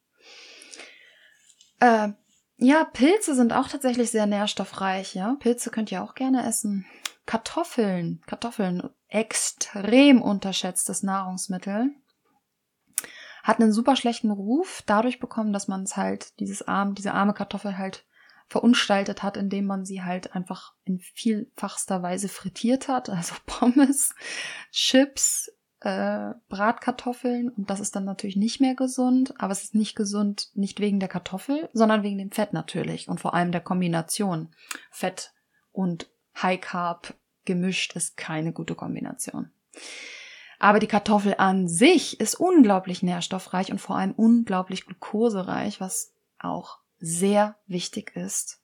[1.79, 2.09] Äh,
[2.57, 5.37] ja, Pilze sind auch tatsächlich sehr nährstoffreich, ja.
[5.39, 6.85] Pilze könnt ihr auch gerne essen.
[7.25, 11.91] Kartoffeln, Kartoffeln, extrem unterschätztes Nahrungsmittel.
[13.41, 17.33] Hat einen super schlechten Ruf dadurch bekommen, dass man es halt, dieses arm, diese arme
[17.33, 18.05] Kartoffel halt
[18.51, 23.09] verunstaltet hat, indem man sie halt einfach in vielfachster Weise frittiert hat.
[23.09, 24.13] Also Pommes,
[24.73, 29.95] Chips, äh, Bratkartoffeln und das ist dann natürlich nicht mehr gesund, aber es ist nicht
[29.95, 34.49] gesund nicht wegen der Kartoffel, sondern wegen dem Fett natürlich und vor allem der Kombination
[34.91, 35.31] Fett
[35.71, 37.13] und High Carb
[37.45, 39.49] gemischt ist keine gute Kombination.
[40.59, 46.80] Aber die Kartoffel an sich ist unglaublich nährstoffreich und vor allem unglaublich glukosereich, was auch
[47.01, 48.61] sehr wichtig ist.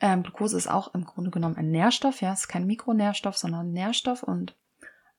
[0.00, 3.68] Ähm, Glucose ist auch im Grunde genommen ein Nährstoff, ja, es ist kein Mikronährstoff, sondern
[3.68, 4.56] ein Nährstoff und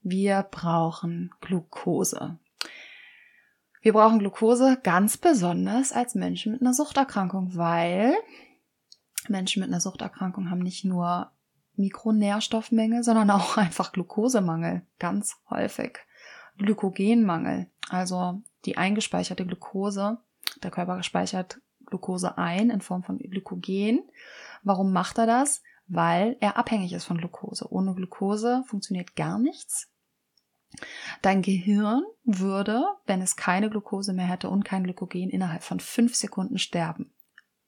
[0.01, 2.37] wir brauchen Glucose.
[3.81, 8.15] Wir brauchen Glucose ganz besonders als Menschen mit einer Suchterkrankung, weil
[9.29, 11.31] Menschen mit einer Suchterkrankung haben nicht nur
[11.75, 15.99] Mikronährstoffmängel, sondern auch einfach Glukosemangel, ganz häufig.
[16.57, 20.17] Glykogenmangel, also die eingespeicherte Glucose.
[20.63, 24.01] Der Körper speichert Glucose ein in Form von Glykogen.
[24.63, 25.61] Warum macht er das?
[25.87, 27.71] Weil er abhängig ist von Glucose.
[27.71, 29.89] Ohne Glucose funktioniert gar nichts.
[31.21, 36.15] Dein Gehirn würde, wenn es keine Glucose mehr hätte und kein Glykogen, innerhalb von fünf
[36.15, 37.13] Sekunden sterben.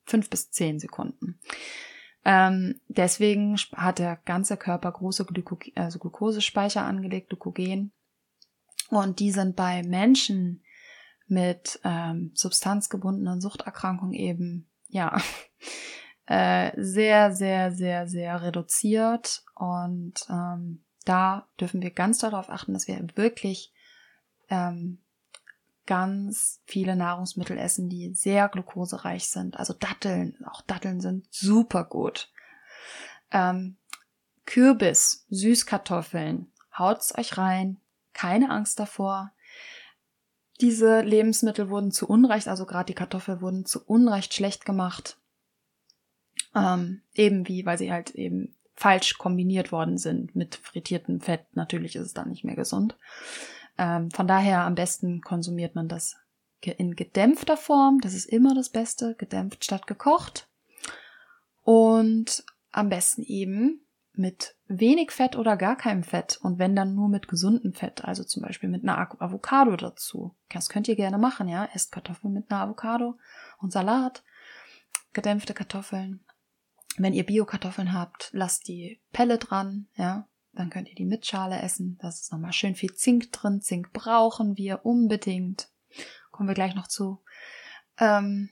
[0.06, 1.40] Fünf bis zehn Sekunden.
[2.26, 7.94] Ähm, deswegen hat der ganze Körper große Glyko also Glukosespeicher angelegt, Glykogen.
[8.90, 10.64] Und die sind bei Menschen
[11.30, 15.22] mit ähm, substanzgebundenen Suchterkrankungen eben, ja,
[16.26, 19.44] äh, sehr, sehr, sehr, sehr reduziert.
[19.56, 23.74] Und ähm, da dürfen wir ganz darauf achten, dass wir wirklich
[24.50, 25.00] ähm,
[25.86, 29.58] ganz viele Nahrungsmittel essen, die sehr glukosereich sind.
[29.58, 32.32] Also Datteln, auch Datteln sind super gut.
[33.32, 33.78] Ähm,
[34.46, 37.78] Kürbis, Süßkartoffeln, haut's euch rein,
[38.14, 39.32] keine Angst davor.
[40.62, 45.18] Diese Lebensmittel wurden zu Unrecht, also gerade die Kartoffeln wurden zu Unrecht schlecht gemacht.
[46.56, 51.46] Ähm, eben wie, weil sie halt eben falsch kombiniert worden sind mit frittiertem Fett.
[51.54, 52.98] Natürlich ist es dann nicht mehr gesund.
[53.78, 56.18] Ähm, von daher am besten konsumiert man das
[56.62, 58.00] in gedämpfter Form.
[58.02, 60.48] Das ist immer das Beste, gedämpft statt gekocht.
[61.64, 63.82] Und am besten eben
[64.20, 68.24] mit wenig Fett oder gar keinem Fett und wenn dann nur mit gesundem Fett, also
[68.24, 70.36] zum Beispiel mit einer Avocado dazu.
[70.50, 71.68] Das könnt ihr gerne machen, ja.
[71.74, 73.18] Esst Kartoffeln mit einer Avocado
[73.60, 74.24] und Salat,
[75.14, 76.24] gedämpfte Kartoffeln.
[76.98, 80.28] Wenn ihr Bio-Kartoffeln habt, lasst die Pelle dran, ja.
[80.52, 81.98] Dann könnt ihr die mit Schale essen.
[82.02, 83.62] Da ist nochmal schön viel Zink drin.
[83.62, 85.70] Zink brauchen wir unbedingt.
[86.32, 87.22] Kommen wir gleich noch zu.
[87.98, 88.50] Ähm,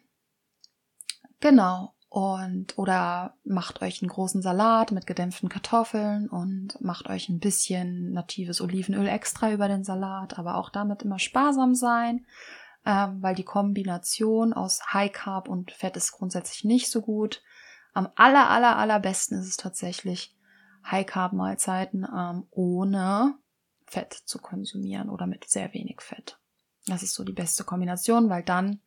[1.39, 1.93] genau.
[2.17, 8.12] Und oder macht euch einen großen Salat mit gedämpften Kartoffeln und macht euch ein bisschen
[8.12, 12.25] natives Olivenöl extra über den Salat, aber auch damit immer sparsam sein,
[12.88, 17.43] ähm, weil die Kombination aus High Carb und Fett ist grundsätzlich nicht so gut.
[17.93, 20.36] Am aller aller allerbesten ist es tatsächlich
[20.89, 23.36] High-Carb-Mahlzeiten ähm, ohne
[23.86, 26.39] Fett zu konsumieren oder mit sehr wenig Fett.
[26.88, 28.82] Das ist so die beste Kombination, weil dann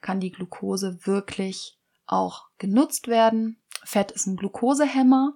[0.00, 3.58] kann die Glucose wirklich auch genutzt werden.
[3.84, 5.34] Fett ist ein Glukosehemmer.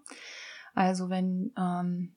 [0.75, 2.15] Also wenn ähm,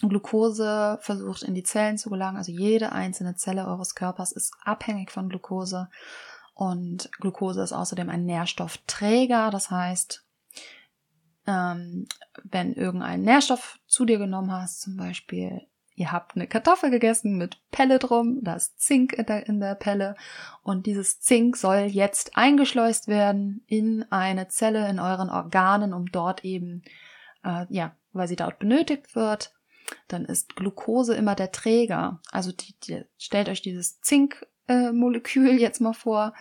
[0.00, 5.10] Glucose versucht in die Zellen zu gelangen, also jede einzelne Zelle eures Körpers ist abhängig
[5.10, 5.88] von Glucose.
[6.54, 10.24] Und Glucose ist außerdem ein Nährstoffträger, das heißt,
[11.46, 12.06] ähm,
[12.44, 15.66] wenn irgendeinen Nährstoff zu dir genommen hast, zum Beispiel
[16.00, 19.74] ihr habt eine Kartoffel gegessen mit Pelle drum, da ist Zink in der, in der
[19.74, 20.16] Pelle
[20.62, 26.42] und dieses Zink soll jetzt eingeschleust werden in eine Zelle in euren Organen, um dort
[26.42, 26.82] eben,
[27.44, 29.52] äh, ja, weil sie dort benötigt wird,
[30.08, 32.18] dann ist Glucose immer der Träger.
[32.30, 36.32] Also die, die, stellt euch dieses Zinkmolekül äh, jetzt mal vor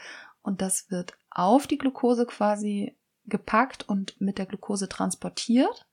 [0.41, 5.85] und das wird auf die Glucose quasi gepackt und mit der Glucose transportiert.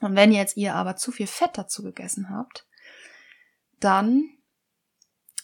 [0.00, 2.65] Und wenn jetzt ihr aber zu viel Fett dazu gegessen habt,
[3.80, 4.30] dann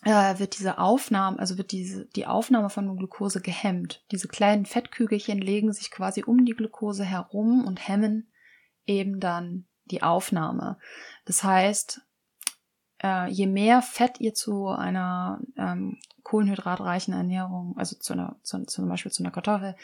[0.05, 4.05] äh, wird diese Aufnahme, also wird diese, die Aufnahme von Glucose gehemmt.
[4.11, 8.33] Diese kleinen Fettkügelchen legen sich quasi um die Glucose herum und hemmen
[8.87, 10.79] eben dann die Aufnahme.
[11.25, 12.03] Das heißt,
[13.03, 18.89] äh, je mehr Fett ihr zu einer ähm, kohlenhydratreichen Ernährung, also zu einer, zu, zum
[18.89, 19.77] Beispiel zu einer Kartoffel,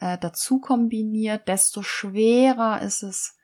[0.00, 3.36] äh, dazu kombiniert, desto schwerer ist es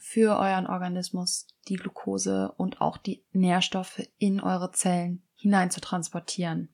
[0.00, 6.68] für euren Organismus, die Glucose und auch die Nährstoffe in eure Zellen hinein zu transportieren.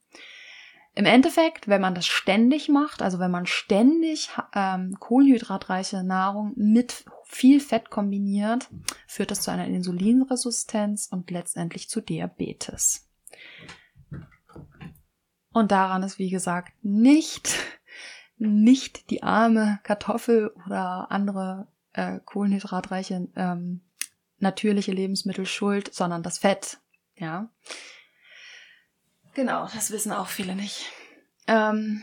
[0.96, 7.04] Im Endeffekt, wenn man das ständig macht, also wenn man ständig ähm, kohlenhydratreiche Nahrung mit
[7.24, 8.68] viel Fett kombiniert,
[9.08, 13.08] führt das zu einer Insulinresistenz und letztendlich zu Diabetes.
[15.52, 17.58] Und daran ist, wie gesagt, nicht
[18.36, 23.80] nicht die arme Kartoffel oder andere äh, kohlenhydratreiche ähm,
[24.38, 26.78] natürliche Lebensmittel schuld, sondern das Fett.
[27.16, 27.50] Ja.
[29.34, 30.90] Genau, das wissen auch viele nicht.
[31.46, 32.02] Ähm,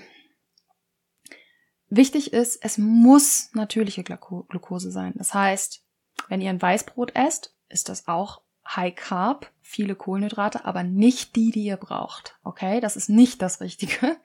[1.89, 5.13] wichtig ist, es muss natürliche Glucose sein.
[5.15, 5.83] Das heißt,
[6.27, 11.51] wenn ihr ein Weißbrot esst, ist das auch High Carb, viele Kohlenhydrate, aber nicht die,
[11.51, 12.37] die ihr braucht.
[12.43, 14.17] Okay, das ist nicht das Richtige.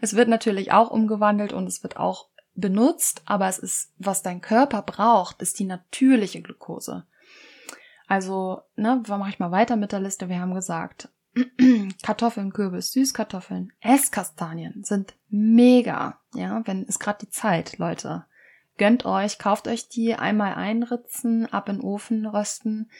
[0.00, 4.40] Es wird natürlich auch umgewandelt und es wird auch benutzt, aber es ist, was dein
[4.40, 7.04] Körper braucht, ist die natürliche Glucose.
[8.06, 10.28] Also, ne, mache ich mal weiter mit der Liste.
[10.28, 11.08] Wir haben gesagt,
[12.02, 16.20] Kartoffeln, Kürbis, Süßkartoffeln, Esskastanien sind mega.
[16.34, 18.26] Ja, wenn ist gerade die Zeit, Leute.
[18.76, 22.90] Gönnt euch, kauft euch die, einmal einritzen, ab in den Ofen rösten.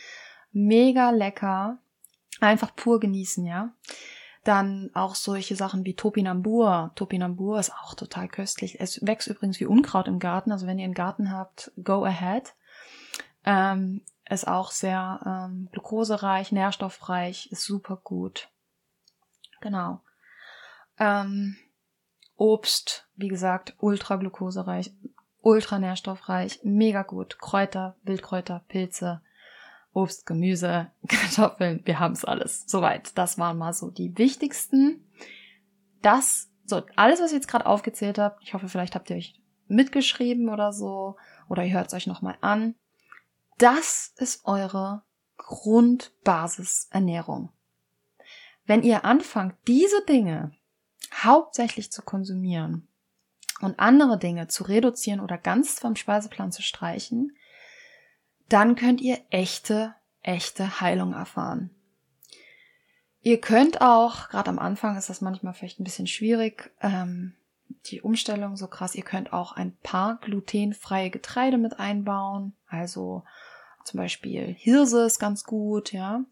[0.52, 1.78] Mega lecker.
[2.40, 3.72] Einfach pur genießen, ja.
[4.44, 6.92] Dann auch solche Sachen wie Topinambur.
[6.94, 8.78] Topinambur ist auch total köstlich.
[8.80, 10.52] Es wächst übrigens wie Unkraut im Garten.
[10.52, 12.54] Also wenn ihr einen Garten habt, go ahead.
[13.44, 18.48] Ähm, ist auch sehr ähm, glukosereich, nährstoffreich, ist super gut.
[19.60, 20.00] Genau.
[20.98, 21.56] Ähm,
[22.36, 24.92] Obst, wie gesagt, ultra glukosereich,
[25.40, 27.38] ultra nährstoffreich, mega gut.
[27.38, 29.20] Kräuter, Wildkräuter, Pilze,
[29.94, 32.64] Obst, Gemüse, Kartoffeln, wir haben es alles.
[32.66, 33.16] Soweit.
[33.16, 35.06] Das waren mal so die wichtigsten.
[36.02, 39.40] Das, so, alles, was ich jetzt gerade aufgezählt habe, ich hoffe, vielleicht habt ihr euch
[39.66, 41.16] mitgeschrieben oder so,
[41.48, 42.74] oder ihr hört es euch nochmal an.
[43.56, 45.02] Das ist eure
[45.38, 47.50] Grundbasisernährung.
[48.66, 50.52] Wenn ihr anfangt, diese Dinge
[51.22, 52.88] hauptsächlich zu konsumieren
[53.60, 57.36] und andere Dinge zu reduzieren oder ganz vom Speiseplan zu streichen,
[58.48, 61.70] dann könnt ihr echte, echte Heilung erfahren.
[63.22, 67.34] Ihr könnt auch, gerade am Anfang ist das manchmal vielleicht ein bisschen schwierig, ähm,
[67.86, 68.94] die Umstellung so krass.
[68.94, 72.54] Ihr könnt auch ein paar glutenfreie Getreide mit einbauen.
[72.68, 73.24] Also
[73.84, 76.24] zum Beispiel Hirse ist ganz gut, ja.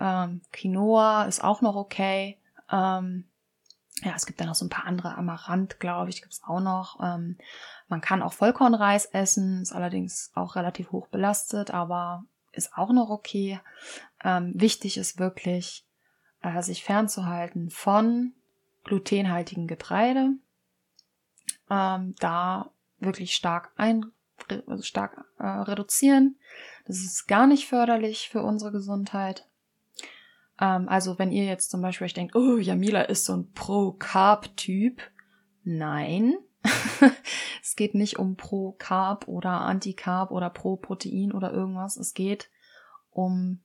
[0.00, 2.38] Ähm, Quinoa ist auch noch okay.
[2.70, 3.24] Ähm,
[4.02, 6.60] ja, es gibt dann noch so ein paar andere Amaranth, glaube ich, gibt es auch
[6.60, 6.98] noch.
[7.02, 7.38] Ähm,
[7.88, 13.10] man kann auch Vollkornreis essen, ist allerdings auch relativ hoch belastet, aber ist auch noch
[13.10, 13.60] okay.
[14.22, 15.86] Ähm, wichtig ist wirklich,
[16.40, 18.32] äh, sich fernzuhalten von
[18.84, 20.32] glutenhaltigen Getreide.
[21.70, 24.06] Ähm, da wirklich stark ein,
[24.66, 26.36] also stark äh, reduzieren.
[26.86, 29.46] Das ist gar nicht förderlich für unsere Gesundheit.
[30.60, 35.00] Ähm, also wenn ihr jetzt zum Beispiel euch denkt, oh, Jamila ist so ein Pro-Carb-Typ.
[35.62, 36.34] Nein.
[37.62, 41.96] es geht nicht um Pro-Carb oder Anti-Carb oder Pro-Protein oder irgendwas.
[41.96, 42.50] Es geht
[43.10, 43.62] um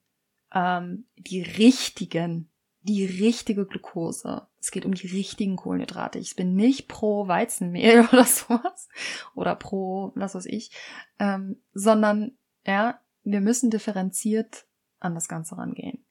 [0.53, 4.47] ähm, die richtigen, die richtige Glucose.
[4.59, 6.19] Es geht um die richtigen Kohlenhydrate.
[6.19, 8.89] Ich bin nicht pro Weizenmehl oder sowas
[9.35, 10.71] oder pro was weiß ich,
[11.19, 14.65] ähm, sondern ja, wir müssen differenziert
[14.99, 16.03] an das Ganze rangehen.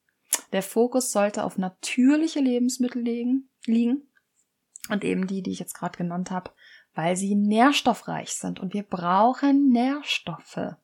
[0.53, 4.09] Der Fokus sollte auf natürliche Lebensmittel liegen, liegen
[4.89, 6.51] und eben die, die ich jetzt gerade genannt habe,
[6.95, 10.77] weil sie nährstoffreich sind und wir brauchen Nährstoffe.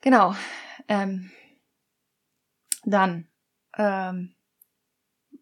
[0.00, 0.34] Genau.
[0.88, 1.30] Ähm,
[2.84, 3.28] dann,
[3.76, 4.34] ähm,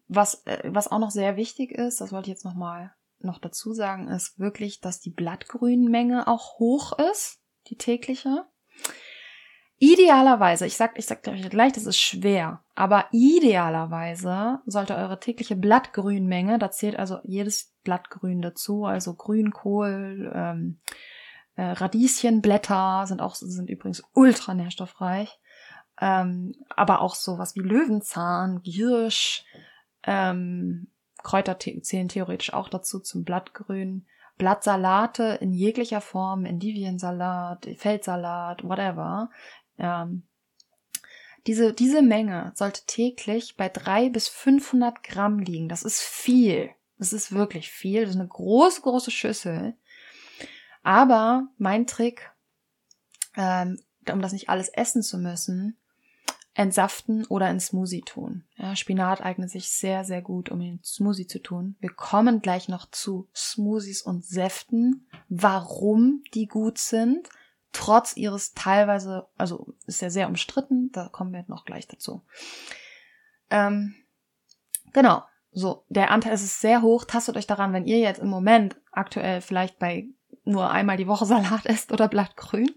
[0.07, 3.73] was, äh, was auch noch sehr wichtig ist, das wollte ich jetzt nochmal noch dazu
[3.73, 8.45] sagen, ist wirklich, dass die Blattgrünmenge auch hoch ist, die tägliche.
[9.83, 16.59] Idealerweise, ich sag, ich sag gleich, das ist schwer, aber idealerweise sollte eure tägliche Blattgrünmenge,
[16.59, 20.79] da zählt also jedes Blattgrün dazu, also Grünkohl, ähm,
[21.55, 25.39] äh, Radieschenblätter sind auch, sind übrigens ultra nährstoffreich,
[25.99, 29.45] ähm, aber auch sowas wie Löwenzahn, Giersch,
[30.03, 30.91] ähm,
[31.23, 34.05] Kräuter zählen theoretisch auch dazu zum Blattgrün.
[34.41, 39.29] Blattsalate in jeglicher Form, Endiviensalat, Feldsalat, whatever,
[39.81, 40.23] ähm,
[41.47, 45.69] diese, diese Menge sollte täglich bei drei bis 500 Gramm liegen.
[45.69, 46.69] Das ist viel.
[46.97, 48.01] Das ist wirklich viel.
[48.01, 49.75] Das ist eine große, große Schüssel.
[50.83, 52.31] Aber mein Trick,
[53.35, 53.79] ähm,
[54.11, 55.77] um das nicht alles essen zu müssen,
[56.53, 58.43] entsaften oder in Smoothie tun.
[58.57, 61.75] Ja, Spinat eignet sich sehr, sehr gut, um in Smoothie zu tun.
[61.79, 67.29] Wir kommen gleich noch zu Smoothies und Säften, warum die gut sind
[67.71, 72.23] trotz ihres teilweise, also ist ja sehr umstritten, da kommen wir noch gleich dazu.
[73.49, 73.95] Ähm,
[74.93, 78.77] genau, so, der Anteil ist sehr hoch, tastet euch daran, wenn ihr jetzt im Moment
[78.91, 80.07] aktuell vielleicht bei
[80.43, 82.71] nur einmal die Woche Salat esst oder Blattgrün,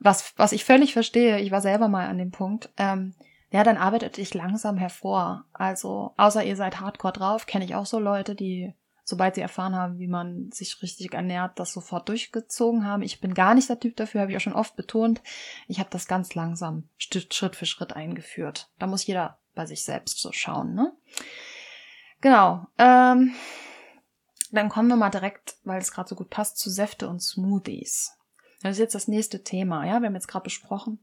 [0.00, 3.14] was, was ich völlig verstehe, ich war selber mal an dem Punkt, ähm,
[3.50, 5.44] ja, dann arbeitet dich langsam hervor.
[5.52, 8.74] Also, außer ihr seid hardcore drauf, kenne ich auch so Leute, die
[9.08, 13.02] sobald sie erfahren haben, wie man sich richtig ernährt, das sofort durchgezogen haben.
[13.02, 15.22] Ich bin gar nicht der Typ dafür, habe ich auch schon oft betont.
[15.68, 18.68] Ich habe das ganz langsam Schritt für Schritt eingeführt.
[18.80, 20.92] Da muss jeder bei sich selbst so schauen, ne?
[22.20, 22.66] Genau.
[22.78, 23.32] Ähm,
[24.50, 28.12] dann kommen wir mal direkt, weil es gerade so gut passt, zu Säfte und Smoothies.
[28.62, 30.00] Das ist jetzt das nächste Thema, ja.
[30.00, 30.98] Wir haben jetzt gerade besprochen,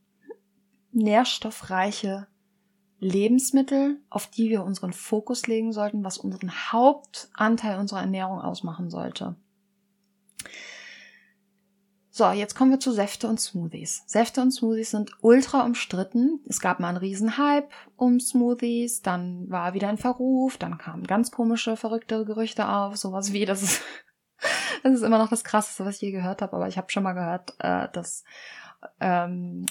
[0.92, 2.28] nährstoffreiche
[3.04, 9.36] Lebensmittel, auf die wir unseren Fokus legen sollten, was unseren Hauptanteil unserer Ernährung ausmachen sollte.
[12.16, 14.04] So, jetzt kommen wir zu Säfte und Smoothies.
[14.06, 16.42] Säfte und Smoothies sind ultra umstritten.
[16.48, 21.08] Es gab mal einen riesen Hype um Smoothies, dann war wieder ein Verruf, dann kamen
[21.08, 23.82] ganz komische, verrückte Gerüchte auf, sowas wie, das ist,
[24.84, 27.02] das ist immer noch das Krasseste, was ich je gehört habe, aber ich habe schon
[27.02, 28.24] mal gehört, äh, dass
[29.00, 29.66] ähm,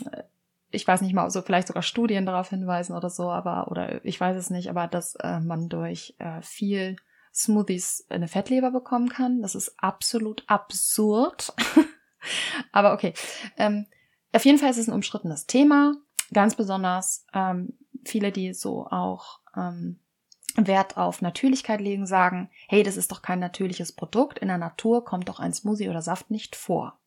[0.73, 4.21] ich weiß nicht mal, so vielleicht sogar Studien darauf hinweisen oder so, aber, oder ich
[4.21, 6.97] weiß es nicht, aber dass äh, man durch äh, viel
[7.35, 9.43] Smoothies eine Fettleber bekommen kann.
[9.43, 11.53] Das ist absolut absurd.
[12.73, 13.15] aber okay.
[13.57, 13.87] Ähm,
[14.33, 15.95] auf jeden Fall ist es ein umstrittenes Thema.
[16.33, 19.99] Ganz besonders ähm, viele, die so auch ähm,
[20.57, 24.39] Wert auf Natürlichkeit legen, sagen, hey, das ist doch kein natürliches Produkt.
[24.39, 26.99] In der Natur kommt doch ein Smoothie oder Saft nicht vor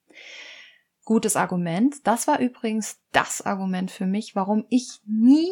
[1.06, 2.06] gutes Argument.
[2.06, 5.50] Das war übrigens das Argument für mich, warum ich nie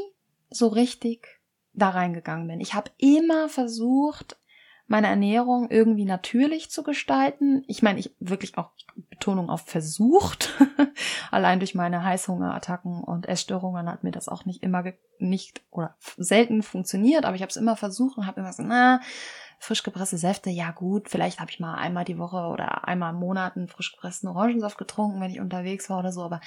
[0.50, 1.40] so richtig
[1.74, 2.60] da reingegangen bin.
[2.60, 4.38] Ich habe immer versucht,
[4.88, 7.64] meine Ernährung irgendwie natürlich zu gestalten.
[7.68, 8.72] Ich meine, ich wirklich auch
[9.10, 10.54] Betonung auf versucht.
[11.32, 14.84] Allein durch meine Heißhungerattacken und Essstörungen hat mir das auch nicht immer
[15.20, 19.00] nicht oder selten funktioniert, aber ich habe es immer versucht und habe immer so, na,
[19.64, 23.20] frisch gepresste Säfte, ja gut, vielleicht habe ich mal einmal die Woche oder einmal im
[23.20, 26.42] Monat einen frisch gepressten Orangensaft getrunken, wenn ich unterwegs war oder so, aber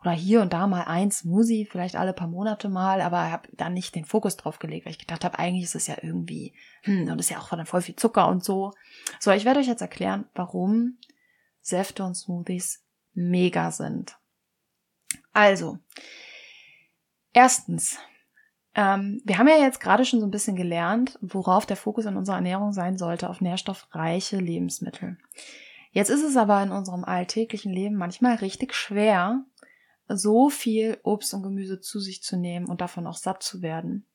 [0.00, 3.74] oder hier und da mal ein Smoothie, vielleicht alle paar Monate mal, aber habe dann
[3.74, 6.52] nicht den Fokus drauf gelegt, weil ich gedacht habe, eigentlich ist es ja irgendwie,
[6.82, 8.72] hm, und ist ja auch voll viel Zucker und so.
[9.18, 10.98] So, ich werde euch jetzt erklären, warum
[11.60, 14.16] Säfte und Smoothies mega sind.
[15.32, 15.78] Also,
[17.32, 17.98] erstens,
[18.78, 22.16] ähm, wir haben ja jetzt gerade schon so ein bisschen gelernt, worauf der Fokus in
[22.16, 25.18] unserer Ernährung sein sollte, auf nährstoffreiche Lebensmittel.
[25.90, 29.44] Jetzt ist es aber in unserem alltäglichen Leben manchmal richtig schwer,
[30.06, 34.06] so viel Obst und Gemüse zu sich zu nehmen und davon auch satt zu werden.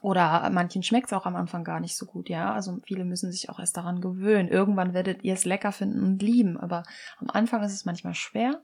[0.00, 2.52] Oder manchen schmeckt es auch am Anfang gar nicht so gut, ja.
[2.52, 4.48] Also viele müssen sich auch erst daran gewöhnen.
[4.48, 6.84] Irgendwann werdet ihr es lecker finden und lieben, aber
[7.18, 8.62] am Anfang ist es manchmal schwer.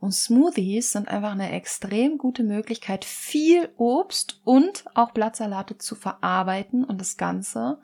[0.00, 6.84] Und Smoothies sind einfach eine extrem gute Möglichkeit, viel Obst und auch Blattsalate zu verarbeiten
[6.84, 7.80] und das Ganze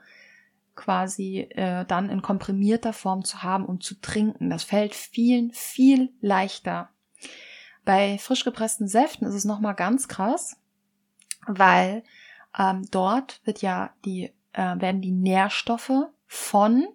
[0.77, 4.51] quasi äh, dann in komprimierter Form zu haben und zu trinken.
[4.51, 6.91] Das fällt vielen viel leichter.
[7.85, 10.57] Bei frisch gepressten Säften ist es nochmal ganz krass,
[11.47, 12.05] weil
[12.57, 16.87] ähm, dort wird ja die, äh, werden die Nährstoffe von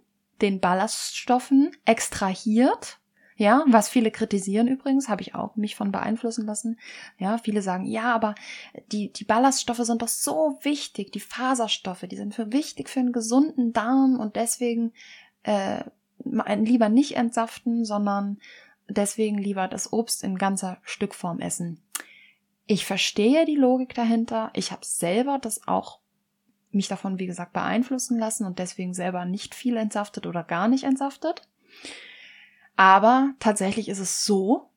[0.41, 2.98] den Ballaststoffen extrahiert
[3.39, 6.77] ja, was viele kritisieren übrigens, habe ich auch mich von beeinflussen lassen.
[7.17, 8.35] Ja, viele sagen, ja, aber
[8.91, 13.13] die, die Ballaststoffe sind doch so wichtig, die Faserstoffe, die sind für wichtig für einen
[13.13, 14.91] gesunden Darm und deswegen
[15.43, 15.85] äh,
[16.25, 18.39] lieber nicht entsaften, sondern
[18.89, 21.81] deswegen lieber das Obst in ganzer Stückform essen.
[22.65, 24.51] Ich verstehe die Logik dahinter.
[24.53, 25.99] Ich habe selber das auch
[26.71, 30.83] mich davon, wie gesagt, beeinflussen lassen und deswegen selber nicht viel entsaftet oder gar nicht
[30.83, 31.47] entsaftet.
[32.79, 34.69] Aber tatsächlich ist es so,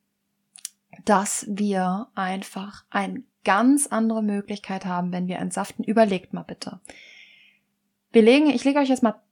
[1.05, 5.85] dass wir einfach eine ganz andere Möglichkeit haben, wenn wir entsaften.
[5.85, 6.81] Überlegt mal bitte.
[8.11, 9.23] Wir legen, ich lege euch jetzt mal,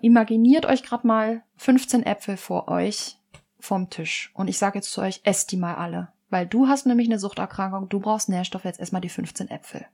[0.00, 3.18] imaginiert euch gerade mal 15 Äpfel vor euch
[3.58, 4.30] vom Tisch.
[4.34, 6.12] Und ich sage jetzt zu euch, esst die mal alle.
[6.30, 9.84] Weil du hast nämlich eine Suchterkrankung, du brauchst Nährstoffe, jetzt erstmal die 15 Äpfel.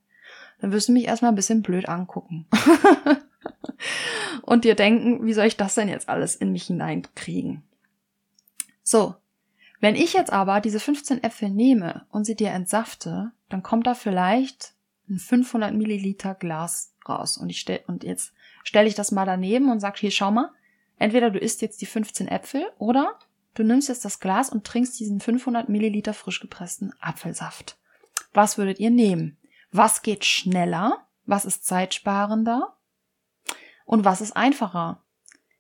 [0.61, 2.45] Dann wirst du mich erstmal ein bisschen blöd angucken.
[4.43, 7.63] und dir denken, wie soll ich das denn jetzt alles in mich hineinkriegen?
[8.89, 9.17] So,
[9.81, 13.93] wenn ich jetzt aber diese 15 Äpfel nehme und sie dir entsafte, dann kommt da
[13.93, 14.73] vielleicht
[15.11, 17.37] ein 500 Milliliter Glas raus.
[17.37, 18.33] Und ich stell, und jetzt
[18.65, 20.53] stelle ich das mal daneben und sag, hier, schau mal,
[20.97, 23.19] entweder du isst jetzt die 15 Äpfel oder
[23.53, 27.77] du nimmst jetzt das Glas und trinkst diesen 500 Milliliter frisch gepressten Apfelsaft.
[28.33, 29.37] Was würdet ihr nehmen?
[29.71, 31.07] Was geht schneller?
[31.27, 32.75] Was ist zeitsparender?
[33.85, 35.03] Und was ist einfacher?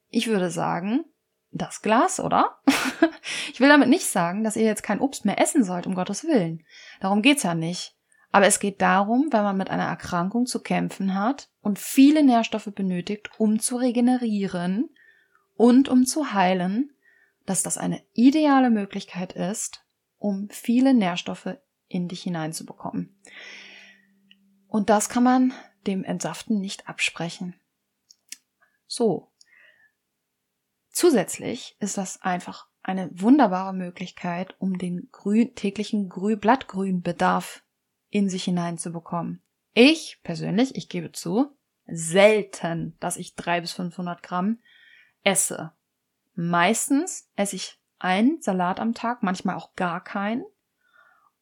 [0.08, 1.04] Ich würde sagen,
[1.51, 2.59] das Glas, oder?
[3.53, 6.24] ich will damit nicht sagen, dass ihr jetzt kein Obst mehr essen sollt, um Gottes
[6.24, 6.64] Willen.
[7.01, 7.96] Darum geht's ja nicht.
[8.30, 12.70] Aber es geht darum, wenn man mit einer Erkrankung zu kämpfen hat und viele Nährstoffe
[12.74, 14.90] benötigt, um zu regenerieren
[15.57, 16.92] und um zu heilen,
[17.46, 19.84] dass das eine ideale Möglichkeit ist,
[20.18, 21.57] um viele Nährstoffe
[21.88, 23.18] in dich hineinzubekommen.
[24.66, 25.55] Und das kann man
[25.86, 27.55] dem Entsaften nicht absprechen.
[28.86, 29.32] so.
[30.99, 37.62] Zusätzlich ist das einfach eine wunderbare Möglichkeit, um den grün, täglichen Grü Blattgrünbedarf
[38.09, 39.40] in sich hineinzubekommen.
[39.74, 44.59] Ich persönlich, ich gebe zu, selten, dass ich drei bis 500 Gramm
[45.22, 45.72] esse.
[46.34, 50.42] Meistens esse ich einen Salat am Tag, manchmal auch gar keinen.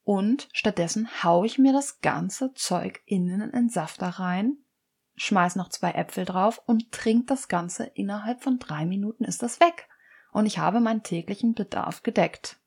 [0.03, 4.59] Und stattdessen haue ich mir das ganze Zeug in den Entsafter rein,
[5.17, 9.61] schmeiß noch zwei Äpfel drauf und trink das Ganze innerhalb von drei Minuten ist das
[9.61, 9.89] weg.
[10.33, 12.59] Und ich habe meinen täglichen Bedarf gedeckt.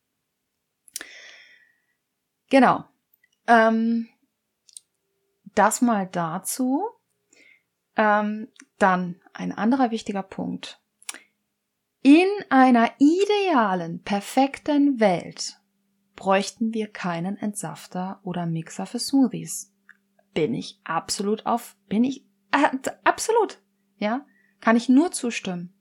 [2.49, 2.85] Genau.
[3.47, 4.09] Ähm,
[5.55, 6.83] das mal dazu.
[7.95, 8.47] Ähm,
[8.77, 10.81] dann ein anderer wichtiger Punkt.
[12.01, 15.59] In einer idealen, perfekten Welt
[16.15, 19.73] bräuchten wir keinen Entsafter oder Mixer für Smoothies.
[20.33, 23.59] Bin ich absolut auf, bin ich absolut,
[23.97, 24.25] ja,
[24.59, 25.73] kann ich nur zustimmen.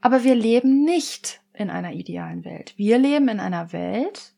[0.00, 2.74] Aber wir leben nicht in einer idealen Welt.
[2.76, 4.34] Wir leben in einer Welt,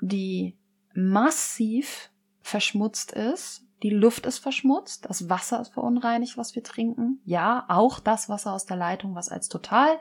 [0.00, 0.58] die
[0.92, 2.10] massiv
[2.40, 7.20] verschmutzt ist die Luft ist verschmutzt, das Wasser ist verunreinigt, was wir trinken.
[7.24, 9.98] Ja, auch das Wasser aus der Leitung, was als total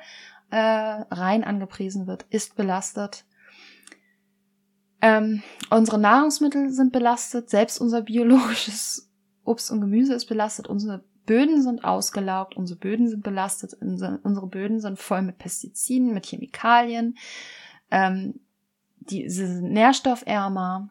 [0.50, 3.26] äh, rein angepriesen wird, ist belastet.
[5.00, 9.07] Ähm, unsere Nahrungsmittel sind belastet, selbst unser biologisches
[9.48, 14.80] Obst und Gemüse ist belastet, unsere Böden sind ausgelaugt, unsere Böden sind belastet, unsere Böden
[14.80, 17.18] sind voll mit Pestiziden, mit Chemikalien,
[17.92, 18.40] ähm,
[19.00, 20.90] die sind nährstoffärmer,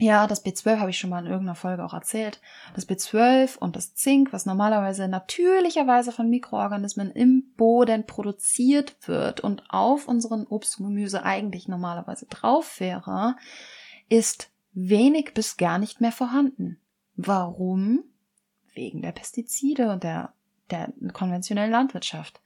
[0.00, 2.40] ja, das B12 habe ich schon mal in irgendeiner Folge auch erzählt.
[2.74, 9.64] Das B12 und das Zink, was normalerweise natürlicherweise von Mikroorganismen im Boden produziert wird und
[9.70, 13.34] auf unseren Obst und Gemüse eigentlich normalerweise drauf wäre,
[14.08, 16.78] ist wenig bis gar nicht mehr vorhanden.
[17.20, 18.04] Warum?
[18.74, 20.32] Wegen der Pestizide und der,
[20.70, 22.40] der konventionellen Landwirtschaft.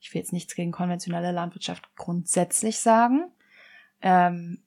[0.00, 3.30] Ich will jetzt nichts gegen konventionelle Landwirtschaft grundsätzlich sagen.
[4.02, 4.64] Ähm,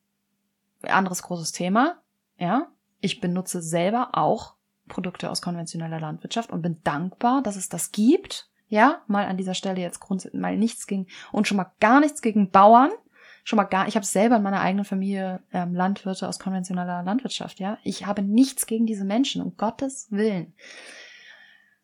[0.83, 2.01] anderes großes Thema.
[2.37, 4.55] Ja, ich benutze selber auch
[4.87, 8.49] Produkte aus konventioneller Landwirtschaft und bin dankbar, dass es das gibt.
[8.69, 12.21] Ja, mal an dieser Stelle jetzt grundsätzlich mal nichts gegen und schon mal gar nichts
[12.21, 12.91] gegen Bauern.
[13.43, 17.59] Schon mal gar, ich habe selber in meiner eigenen Familie ähm, Landwirte aus konventioneller Landwirtschaft.
[17.59, 20.53] Ja, ich habe nichts gegen diese Menschen, um Gottes Willen.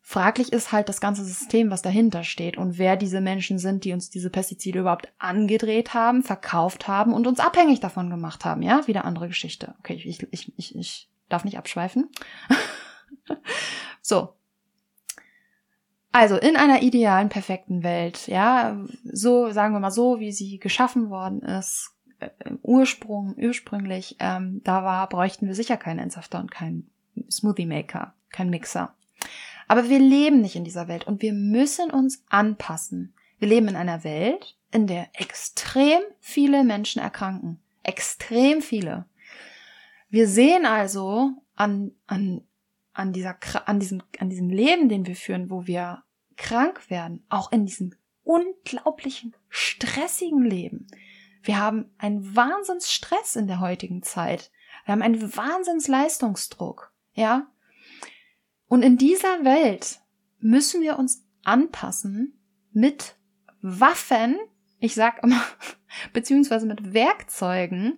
[0.01, 3.93] Fraglich ist halt das ganze System, was dahinter steht und wer diese Menschen sind, die
[3.93, 8.63] uns diese Pestizide überhaupt angedreht haben, verkauft haben und uns abhängig davon gemacht haben.
[8.63, 9.75] Ja, wieder andere Geschichte.
[9.79, 12.09] Okay, ich, ich, ich, ich darf nicht abschweifen.
[14.01, 14.33] so.
[16.11, 21.09] Also in einer idealen, perfekten Welt, ja, so sagen wir mal so, wie sie geschaffen
[21.09, 26.51] worden ist, äh, im Ursprung, ursprünglich, ähm, da war, bräuchten wir sicher keinen Entsafter und
[26.51, 26.89] keinen
[27.29, 28.95] Smoothie Maker, keinen Mixer.
[29.67, 33.13] Aber wir leben nicht in dieser Welt und wir müssen uns anpassen.
[33.37, 37.59] Wir leben in einer Welt, in der extrem viele Menschen erkranken.
[37.83, 39.05] Extrem viele.
[40.09, 42.41] Wir sehen also an, an,
[42.99, 46.03] an, dieser, an, diesem, an diesem Leben, den wir führen, wo wir
[46.37, 50.87] krank werden, auch in diesem unglaublichen, stressigen Leben.
[51.41, 54.51] Wir haben einen Wahnsinnsstress in der heutigen Zeit.
[54.85, 56.93] Wir haben einen Wahnsinnsleistungsdruck.
[57.13, 57.47] Ja,
[58.67, 59.99] und in dieser Welt
[60.39, 62.39] müssen wir uns anpassen
[62.71, 63.15] mit
[63.61, 64.37] Waffen,
[64.79, 65.41] ich sag immer,
[66.13, 67.97] beziehungsweise mit Werkzeugen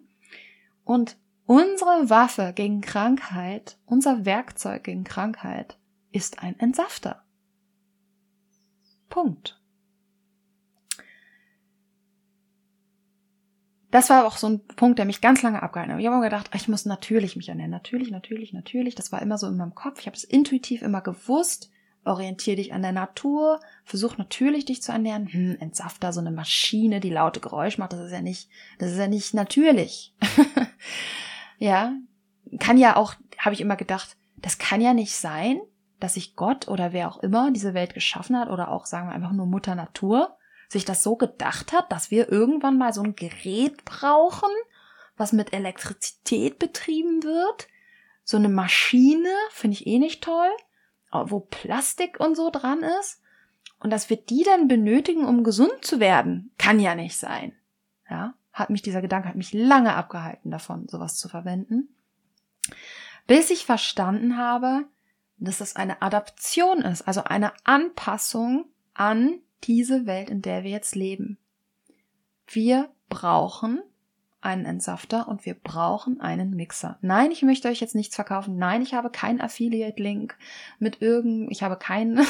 [0.84, 1.18] und
[1.52, 5.78] unsere Waffe gegen Krankheit, unser Werkzeug gegen Krankheit
[6.14, 7.24] ist ein Entsafter.
[9.10, 9.62] Punkt.
[13.90, 16.00] das war auch so ein Punkt, der mich ganz lange abgehalten hat.
[16.00, 17.72] Ich habe immer gedacht, ich muss natürlich mich ernähren.
[17.72, 18.96] Natürlich, natürlich, natürlich.
[18.96, 20.00] Das war immer so in meinem Kopf.
[20.00, 21.70] Ich habe es intuitiv immer gewusst.
[22.06, 23.60] Orientier dich an der Natur.
[23.84, 25.28] Versuch natürlich dich zu ernähren.
[25.28, 27.92] Hm, Entsafter, so eine Maschine, die laute Geräusch macht.
[27.92, 28.50] Das ist ja nicht,
[28.80, 30.16] das ist ja nicht natürlich.
[31.62, 31.94] ja.
[32.60, 35.62] Kann ja auch, habe ich immer gedacht, das kann ja nicht sein,
[36.00, 39.14] dass sich Gott oder wer auch immer diese Welt geschaffen hat oder auch, sagen wir
[39.14, 40.36] einfach nur Mutter Natur,
[40.68, 44.50] sich das so gedacht hat, dass wir irgendwann mal so ein Gerät brauchen,
[45.18, 47.68] was mit Elektrizität betrieben wird.
[48.24, 50.50] So eine Maschine, finde ich eh nicht toll,
[51.12, 53.22] wo Plastik und so dran ist.
[53.80, 57.56] Und dass wir die dann benötigen, um gesund zu werden, kann ja nicht sein.
[58.10, 61.90] Ja, hat mich dieser Gedanke, hat mich lange abgehalten davon, sowas zu verwenden.
[63.28, 64.86] Bis ich verstanden habe,
[65.38, 70.96] dass das eine Adaption ist, also eine Anpassung an diese Welt, in der wir jetzt
[70.96, 71.38] leben.
[72.48, 73.82] Wir brauchen
[74.42, 76.98] einen Entsafter und wir brauchen einen Mixer.
[77.02, 78.58] Nein, ich möchte euch jetzt nichts verkaufen.
[78.58, 80.36] Nein, ich habe keinen Affiliate-Link
[80.80, 82.26] mit irgend, ich habe keinen,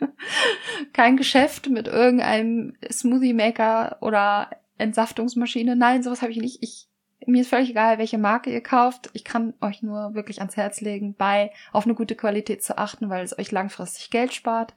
[0.92, 5.76] kein Geschäft mit irgendeinem Smoothie Maker oder Entsaftungsmaschine.
[5.76, 6.62] Nein, sowas habe ich nicht.
[6.62, 6.88] Ich
[7.24, 9.10] mir ist völlig egal, welche Marke ihr kauft.
[9.14, 13.08] Ich kann euch nur wirklich ans Herz legen, bei auf eine gute Qualität zu achten,
[13.08, 14.74] weil es euch langfristig Geld spart.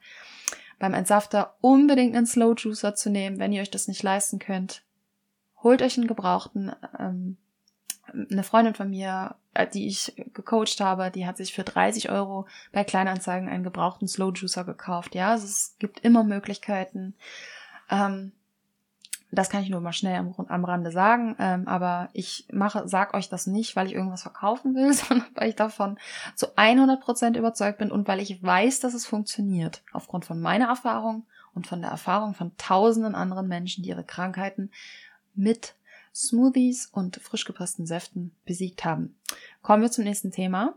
[0.80, 4.84] Beim Entsafter unbedingt einen Slow Juicer zu nehmen, wenn ihr euch das nicht leisten könnt.
[5.62, 6.72] Holt euch einen gebrauchten.
[6.98, 7.38] Ähm,
[8.32, 12.48] eine Freundin von mir, äh, die ich gecoacht habe, die hat sich für 30 Euro
[12.72, 15.14] bei Kleinanzeigen einen gebrauchten Slow Juicer gekauft.
[15.14, 17.16] Ja, also es gibt immer Möglichkeiten.
[17.92, 18.32] Ähm,
[19.32, 23.14] das kann ich nur mal schnell am, am Rande sagen, ähm, aber ich mache, sag
[23.14, 25.98] euch das nicht, weil ich irgendwas verkaufen will, sondern weil ich davon
[26.36, 29.84] zu 100 Prozent überzeugt bin und weil ich weiß, dass es funktioniert.
[29.94, 34.72] Aufgrund von meiner Erfahrung und von der Erfahrung von tausenden anderen Menschen, die ihre Krankheiten
[35.36, 35.76] mit
[36.14, 39.16] Smoothies und frisch gepressten Säften besiegt haben.
[39.62, 40.74] Kommen wir zum nächsten Thema.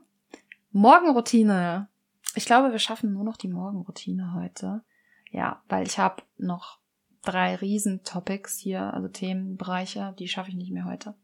[0.72, 1.88] Morgenroutine.
[2.34, 4.82] Ich glaube, wir schaffen nur noch die Morgenroutine heute.
[5.30, 6.78] Ja, weil ich habe noch
[7.22, 11.14] drei Riesen-Topics hier, also Themenbereiche, die schaffe ich nicht mehr heute.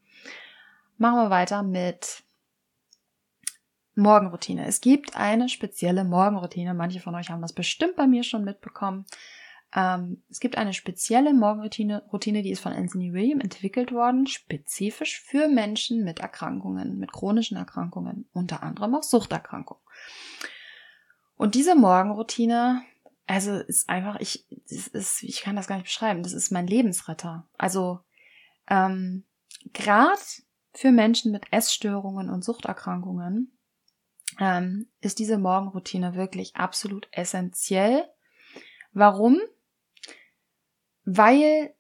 [0.97, 2.23] Machen wir weiter mit
[3.95, 4.67] Morgenroutine.
[4.67, 6.73] Es gibt eine spezielle Morgenroutine.
[6.73, 9.05] Manche von euch haben das bestimmt bei mir schon mitbekommen.
[9.75, 15.21] Ähm, es gibt eine spezielle Morgenroutine, Routine, die ist von Anthony William entwickelt worden, spezifisch
[15.21, 19.83] für Menschen mit Erkrankungen, mit chronischen Erkrankungen, unter anderem auch Suchterkrankungen.
[21.37, 22.83] Und diese Morgenroutine
[23.29, 26.23] also ist einfach, ich, das ist, ich kann das gar nicht beschreiben.
[26.23, 27.47] Das ist mein Lebensretter.
[27.59, 28.01] Also
[28.69, 29.25] ähm,
[29.75, 30.19] gerade
[30.73, 33.59] für Menschen mit Essstörungen und Suchterkrankungen
[34.41, 38.09] ähm, ist diese Morgenroutine wirklich absolut essentiell.
[38.93, 39.39] Warum?
[41.05, 41.75] Weil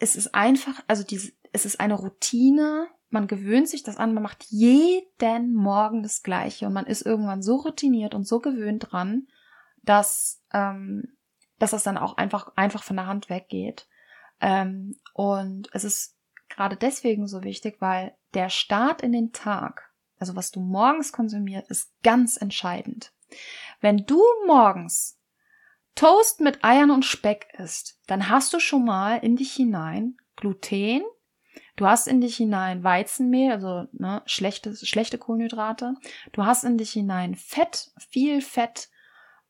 [0.00, 4.24] es ist einfach, also diese, es ist eine Routine, man gewöhnt sich das an, man
[4.24, 9.28] macht jeden Morgen das Gleiche und man ist irgendwann so routiniert und so gewöhnt dran,
[9.82, 11.16] dass, ähm,
[11.58, 13.88] dass das dann auch einfach, einfach von der Hand weggeht.
[14.40, 16.16] Ähm, und es ist
[16.48, 21.70] gerade deswegen so wichtig, weil der Start in den Tag, also was du morgens konsumierst,
[21.70, 23.12] ist ganz entscheidend.
[23.80, 25.18] Wenn du morgens
[25.94, 31.02] Toast mit Eiern und Speck isst, dann hast du schon mal in dich hinein Gluten,
[31.76, 35.94] du hast in dich hinein Weizenmehl, also ne, schlechte, schlechte Kohlenhydrate,
[36.32, 38.88] du hast in dich hinein Fett, viel Fett,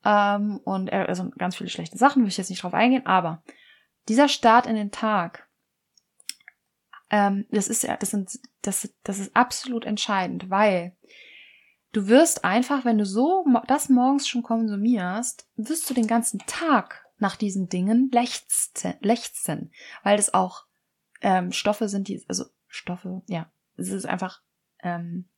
[0.04, 3.42] ähm, und er, also ganz viele schlechte Sachen, will ich jetzt nicht drauf eingehen, aber
[4.08, 5.48] dieser Start in den Tag,
[7.10, 10.96] ähm, das ist ja, das sind, das, das ist absolut entscheidend, weil
[11.92, 17.06] du wirst einfach, wenn du so das morgens schon konsumierst, wirst du den ganzen Tag
[17.18, 19.72] nach diesen Dingen lechzen, lechzen
[20.02, 20.64] weil das auch
[21.20, 24.40] ähm, Stoffe sind, die, also Stoffe, ja, es ist einfach
[24.82, 25.28] ähm,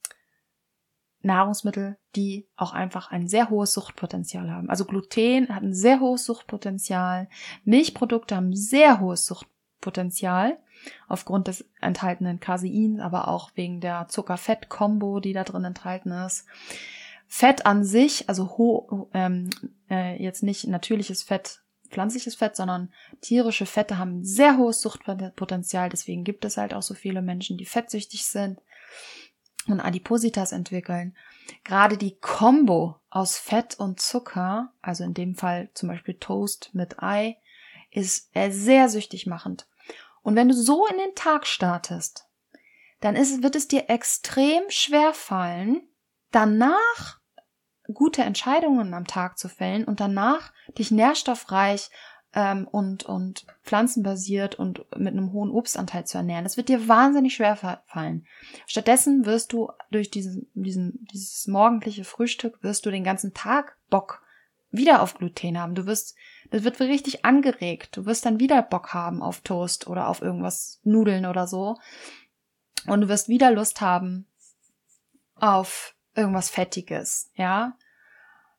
[1.22, 4.68] Nahrungsmittel, die auch einfach ein sehr hohes Suchtpotenzial haben.
[4.68, 7.28] Also Gluten hat ein sehr hohes Suchtpotenzial,
[7.64, 10.58] Milchprodukte haben sehr hohes Suchtpotenzial
[11.08, 16.46] aufgrund des enthaltenen Caseins, aber auch wegen der Zucker-Fett-Kombo, die da drin enthalten ist.
[17.28, 19.48] Fett an sich, also ho ähm,
[19.88, 25.88] äh, jetzt nicht natürliches Fett, pflanzliches Fett, sondern tierische Fette haben sehr hohes Suchtpotenzial.
[25.88, 28.58] Deswegen gibt es halt auch so viele Menschen, die fettsüchtig sind
[29.66, 31.16] und Adipositas entwickeln.
[31.64, 37.02] Gerade die Kombo aus Fett und Zucker, also in dem Fall zum Beispiel Toast mit
[37.02, 37.36] Ei,
[37.90, 39.66] ist sehr süchtig machend.
[40.22, 42.26] Und wenn du so in den Tag startest,
[43.00, 45.82] dann ist, wird es dir extrem schwer fallen,
[46.30, 47.20] danach
[47.92, 51.90] gute Entscheidungen am Tag zu fällen und danach dich nährstoffreich
[52.34, 56.44] ähm, und, und pflanzenbasiert und mit einem hohen Obstanteil zu ernähren.
[56.44, 57.56] Das wird dir wahnsinnig schwer
[57.86, 58.26] fallen.
[58.66, 64.22] Stattdessen wirst du durch diesen, diesen, dieses morgendliche Frühstück wirst du den ganzen Tag Bock
[64.70, 65.74] wieder auf Gluten haben.
[65.74, 66.16] Du wirst,
[66.50, 67.96] das wird richtig angeregt.
[67.96, 71.76] Du wirst dann wieder Bock haben auf Toast oder auf irgendwas Nudeln oder so.
[72.86, 74.26] Und du wirst wieder Lust haben
[75.34, 77.76] auf irgendwas Fettiges, ja.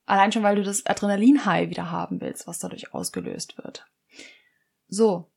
[0.06, 3.86] Allein schon, weil du das Adrenalin-High wieder haben willst, was dadurch ausgelöst wird.
[4.88, 5.30] So.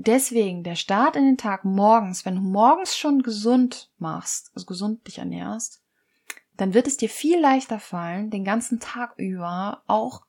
[0.00, 5.04] Deswegen der Start in den Tag morgens, wenn du morgens schon gesund machst, also gesund
[5.08, 5.82] dich ernährst,
[6.56, 10.24] dann wird es dir viel leichter fallen, den ganzen Tag über auch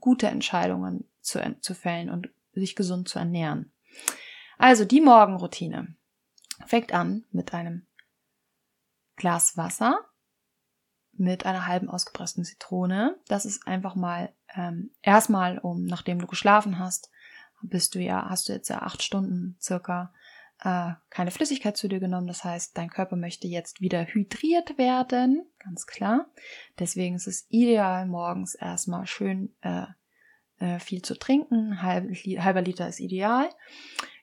[0.00, 3.72] gute Entscheidungen zu, zu fällen und sich gesund zu ernähren.
[4.58, 5.94] Also die Morgenroutine
[6.66, 7.86] fängt an mit einem
[9.16, 10.00] Glas Wasser,
[11.12, 13.16] mit einer halben ausgepressten Zitrone.
[13.28, 17.10] Das ist einfach mal ähm, erstmal, um nachdem du geschlafen hast,
[17.62, 20.12] bist du ja, hast du jetzt ja acht Stunden circa
[20.62, 22.26] äh, keine Flüssigkeit zu dir genommen.
[22.26, 26.26] Das heißt, dein Körper möchte jetzt wieder hydriert werden, ganz klar.
[26.78, 29.86] Deswegen ist es ideal, morgens erstmal schön äh,
[30.58, 31.82] äh, viel zu trinken.
[31.82, 33.48] Halb, halber Liter ist ideal.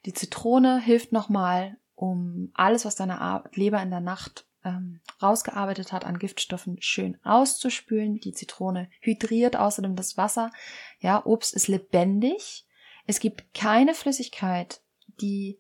[0.06, 6.06] Die Zitrone hilft nochmal, um alles, was deine Leber in der Nacht ähm, rausgearbeitet hat
[6.06, 8.20] an Giftstoffen, schön auszuspülen.
[8.20, 10.52] Die Zitrone hydriert außerdem das Wasser.
[11.00, 12.66] Ja, Obst ist lebendig.
[13.06, 14.82] Es gibt keine Flüssigkeit,
[15.20, 15.60] die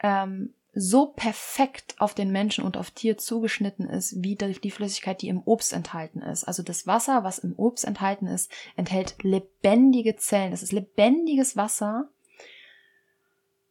[0.00, 5.28] ähm, so perfekt auf den Menschen und auf Tier zugeschnitten ist, wie die Flüssigkeit, die
[5.28, 6.44] im Obst enthalten ist.
[6.44, 10.50] Also das Wasser, was im Obst enthalten ist, enthält lebendige Zellen.
[10.50, 12.08] Das ist lebendiges Wasser.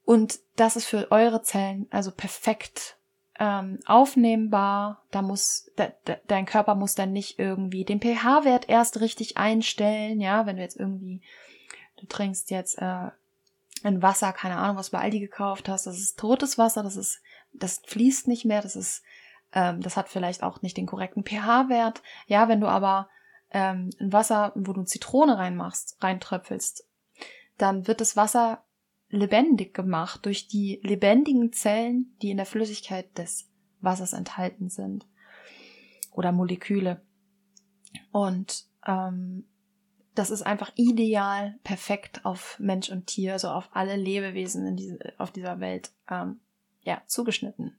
[0.06, 2.98] Und das ist für eure Zellen also perfekt
[3.44, 5.04] ähm, aufnehmbar.
[5.12, 10.22] Da muss de, de, dein Körper muss dann nicht irgendwie den pH-Wert erst richtig einstellen.
[10.22, 11.22] Ja, wenn du jetzt irgendwie
[12.04, 13.10] du trinkst jetzt äh,
[13.84, 16.96] ein Wasser, keine Ahnung, was du bei Aldi gekauft hast, das ist totes Wasser, das
[16.96, 17.22] ist,
[17.52, 19.04] das fließt nicht mehr, das ist,
[19.54, 22.02] ähm, das hat vielleicht auch nicht den korrekten pH-Wert.
[22.28, 23.10] Ja, wenn du aber
[23.52, 26.86] ähm, ein Wasser, wo du Zitrone reinmachst, reintröpfelst,
[27.58, 28.64] dann wird das Wasser
[29.14, 33.50] lebendig gemacht durch die lebendigen Zellen, die in der Flüssigkeit des
[33.80, 35.06] Wassers enthalten sind.
[36.12, 37.02] Oder Moleküle.
[38.12, 39.46] Und ähm,
[40.16, 45.00] das ist einfach ideal, perfekt auf Mensch und Tier, also auf alle Lebewesen in diese,
[45.18, 46.40] auf dieser Welt, ähm,
[46.82, 47.78] ja, zugeschnitten.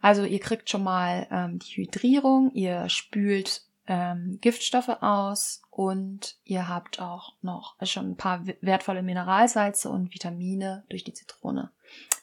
[0.00, 6.68] Also ihr kriegt schon mal ähm, die Hydrierung, ihr spült ähm, Giftstoffe aus und ihr
[6.68, 11.72] habt auch noch schon ein paar wertvolle Mineralsalze und Vitamine durch die Zitrone.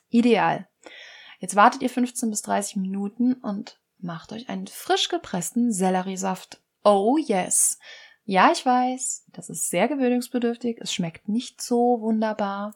[0.10, 0.68] Ideal.
[1.40, 7.18] Jetzt wartet ihr 15 bis 30 Minuten und macht euch einen frisch gepressten Selleriesaft Oh
[7.18, 7.80] yes.
[8.26, 10.78] Ja, ich weiß, das ist sehr gewöhnungsbedürftig.
[10.80, 12.76] Es schmeckt nicht so wunderbar.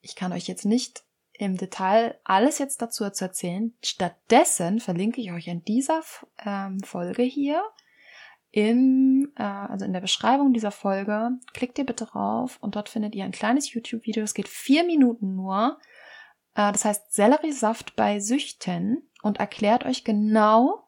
[0.00, 3.74] Ich kann euch jetzt nicht im Detail alles jetzt dazu erzählen.
[3.82, 6.02] Stattdessen verlinke ich euch in dieser
[6.44, 7.62] ähm, Folge hier
[8.54, 11.30] im, äh, also in der Beschreibung dieser Folge.
[11.54, 14.22] Klickt ihr bitte drauf und dort findet ihr ein kleines YouTube-Video.
[14.22, 15.80] Es geht vier Minuten nur.
[16.54, 20.86] Äh, das heißt Selleriesaft bei Süchten und erklärt euch genau,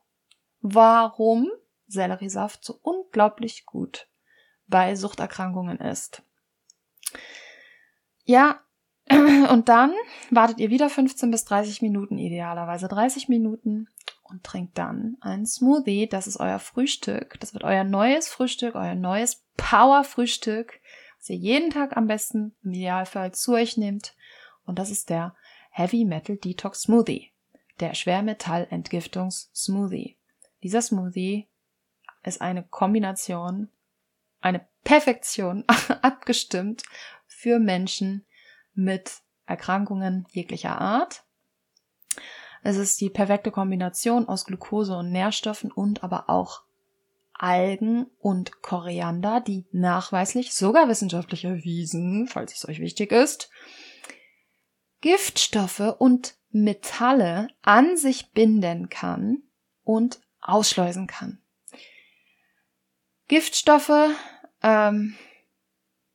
[0.61, 1.51] warum
[1.89, 4.07] Selleriesaft so unglaublich gut
[4.69, 6.23] bei Suchterkrankungen ist.
[8.23, 8.61] Ja,
[9.11, 9.93] und dann
[10.31, 13.89] wartet ihr wieder 15 bis 30 Minuten, idealerweise 30 Minuten
[14.29, 16.09] und trinkt dann einen Smoothie.
[16.09, 17.39] Das ist euer Frühstück.
[17.41, 20.81] Das wird euer neues Frühstück, euer neues Power-Frühstück,
[21.19, 24.15] was ihr jeden Tag am besten im Idealfall zu euch nehmt.
[24.65, 25.35] Und das ist der
[25.71, 27.33] Heavy Metal Detox Smoothie,
[27.81, 30.17] der Schwermetall-Entgiftungs-Smoothie.
[30.63, 31.49] Dieser Smoothie
[32.23, 33.71] ist eine Kombination,
[34.41, 35.65] eine Perfektion
[36.03, 36.85] abgestimmt
[37.27, 38.25] für Menschen
[38.75, 41.26] mit Erkrankungen jeglicher Art.
[42.67, 46.63] Es ist die perfekte Kombination aus Glucose und Nährstoffen und aber auch
[47.33, 53.51] Algen und Koriander, die nachweislich, sogar wissenschaftlich erwiesen, falls es euch wichtig ist,
[55.01, 59.45] Giftstoffe und Metalle an sich binden kann
[59.85, 61.39] und ausschleusen kann.
[63.29, 64.11] Giftstoffe
[64.65, 65.15] ähm,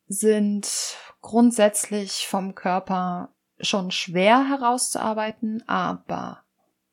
[0.08, 6.41] sind grundsätzlich vom Körper schon schwer herauszuarbeiten, aber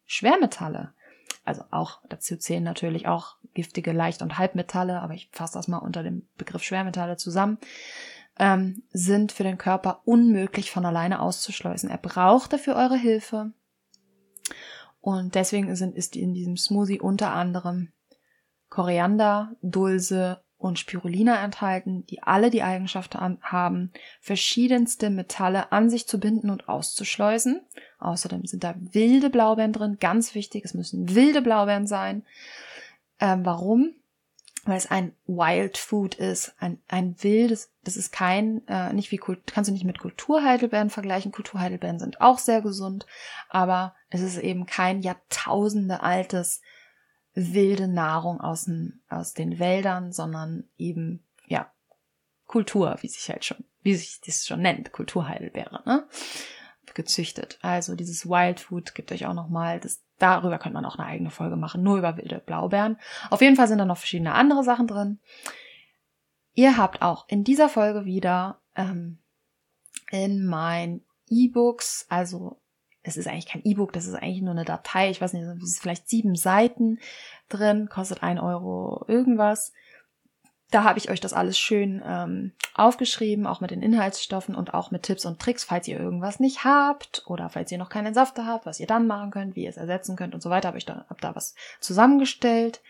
[0.09, 0.95] Schwermetalle,
[1.45, 5.79] also auch dazu zählen natürlich auch giftige Leicht- und Halbmetalle, aber ich fasse das mal
[5.79, 7.59] unter dem Begriff Schwermetalle zusammen,
[8.39, 11.91] ähm, sind für den Körper unmöglich von alleine auszuschleusen.
[11.91, 13.53] Er braucht dafür eure Hilfe.
[15.01, 17.93] Und deswegen sind, ist in diesem Smoothie unter anderem
[18.71, 26.19] Koriander, Dulse und Spirulina enthalten, die alle die Eigenschaft haben, verschiedenste Metalle an sich zu
[26.19, 27.61] binden und auszuschleusen.
[28.01, 32.25] Außerdem sind da wilde Blaubeeren drin, ganz wichtig, es müssen wilde Blaubeeren sein.
[33.21, 33.95] Ähm, warum?
[34.65, 39.21] Weil es ein Wild Food ist, ein, ein wildes, das ist kein, äh, nicht wie,
[39.47, 41.31] kannst du nicht mit Kulturheidelbeeren vergleichen.
[41.31, 43.07] Kulturheidelbeeren sind auch sehr gesund,
[43.49, 46.61] aber es ist eben kein Jahrtausende altes
[47.39, 51.71] wilde Nahrung aus den, aus den Wäldern, sondern eben, ja,
[52.47, 56.09] Kultur, wie sich halt schon, wie sich das schon nennt, Kulturheidelbeere, ne?
[56.95, 57.59] Gezüchtet.
[57.61, 61.31] Also dieses Wild Food gibt euch auch nochmal, das, darüber könnte man auch eine eigene
[61.31, 62.99] Folge machen, nur über wilde Blaubeeren.
[63.31, 65.21] Auf jeden Fall sind da noch verschiedene andere Sachen drin.
[66.55, 69.19] Ihr habt auch in dieser Folge wieder ähm,
[70.11, 72.59] in mein E-Books, also
[73.09, 75.11] es ist eigentlich kein E-Book, das ist eigentlich nur eine Datei.
[75.11, 76.99] Ich weiß nicht, es ist vielleicht sieben Seiten
[77.49, 79.73] drin, kostet ein Euro irgendwas.
[80.71, 84.91] Da habe ich euch das alles schön ähm, aufgeschrieben, auch mit den Inhaltsstoffen und auch
[84.91, 88.45] mit Tipps und Tricks, falls ihr irgendwas nicht habt oder falls ihr noch keinen Safter
[88.45, 90.69] habt, was ihr dann machen könnt, wie ihr es ersetzen könnt und so weiter.
[90.69, 92.83] Habe ich da, hab da was zusammengestellt.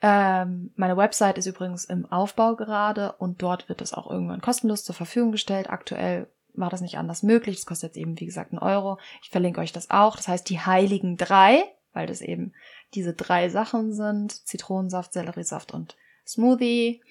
[0.00, 4.84] Ähm, meine Website ist übrigens im Aufbau gerade und dort wird es auch irgendwann kostenlos
[4.84, 5.68] zur Verfügung gestellt.
[5.68, 7.58] Aktuell war das nicht anders möglich.
[7.58, 8.98] Es kostet jetzt eben, wie gesagt, einen Euro.
[9.22, 10.16] Ich verlinke euch das auch.
[10.16, 12.52] Das heißt, die heiligen drei, weil das eben
[12.94, 14.46] diese drei Sachen sind.
[14.46, 15.96] Zitronensaft, Selleriesaft und
[16.26, 17.02] Smoothie.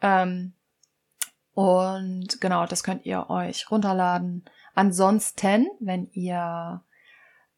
[0.00, 0.52] Ähm,
[1.54, 4.44] und genau, das könnt ihr euch runterladen.
[4.74, 6.82] Ansonsten, wenn ihr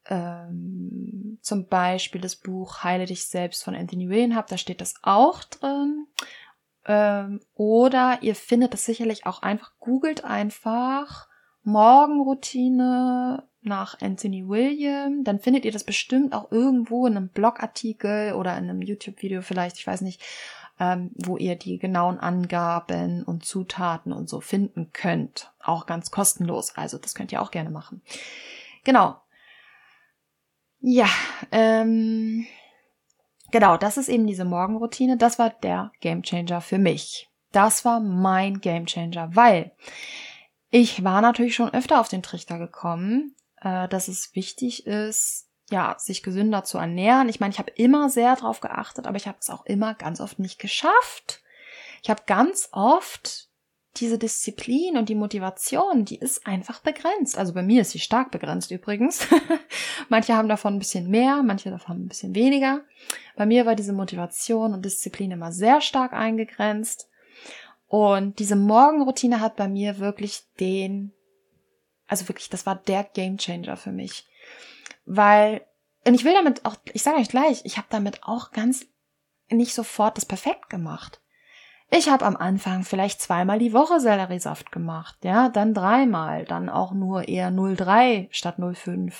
[0.05, 4.95] ähm, zum Beispiel das Buch Heile dich selbst von Anthony William habt, da steht das
[5.01, 6.07] auch drin.
[6.85, 11.27] Ähm, oder ihr findet es sicherlich auch einfach, googelt einfach
[11.63, 18.57] Morgenroutine nach Anthony William, dann findet ihr das bestimmt auch irgendwo in einem Blogartikel oder
[18.57, 20.21] in einem YouTube-Video vielleicht, ich weiß nicht,
[20.79, 25.51] ähm, wo ihr die genauen Angaben und Zutaten und so finden könnt.
[25.59, 26.75] Auch ganz kostenlos.
[26.77, 28.01] Also das könnt ihr auch gerne machen.
[28.85, 29.17] Genau.
[30.79, 31.09] Ja,
[31.51, 32.45] ähm,
[33.51, 35.17] genau, das ist eben diese Morgenroutine.
[35.17, 37.29] Das war der Gamechanger für mich.
[37.51, 39.71] Das war mein Gamechanger, weil
[40.69, 45.95] ich war natürlich schon öfter auf den Trichter gekommen, äh, dass es wichtig ist, ja,
[45.97, 47.29] sich gesünder zu ernähren.
[47.29, 50.21] Ich meine, ich habe immer sehr drauf geachtet, aber ich habe es auch immer ganz
[50.21, 51.41] oft nicht geschafft.
[52.03, 53.48] Ich habe ganz oft
[53.99, 57.37] diese Disziplin und die Motivation, die ist einfach begrenzt.
[57.37, 59.27] Also bei mir ist sie stark begrenzt übrigens.
[60.09, 62.81] manche haben davon ein bisschen mehr, manche davon ein bisschen weniger.
[63.35, 67.09] Bei mir war diese Motivation und Disziplin immer sehr stark eingegrenzt.
[67.87, 71.11] Und diese Morgenroutine hat bei mir wirklich den,
[72.07, 74.25] also wirklich, das war der Gamechanger für mich
[75.09, 75.65] weil,
[76.05, 78.85] und ich will damit auch, ich sage euch gleich, ich habe damit auch ganz
[79.49, 81.19] nicht sofort das perfekt gemacht.
[81.91, 86.91] Ich habe am Anfang vielleicht zweimal die Woche Selleriesaft gemacht, ja, dann dreimal, dann auch
[86.91, 89.13] nur eher 0,3 statt 0,5.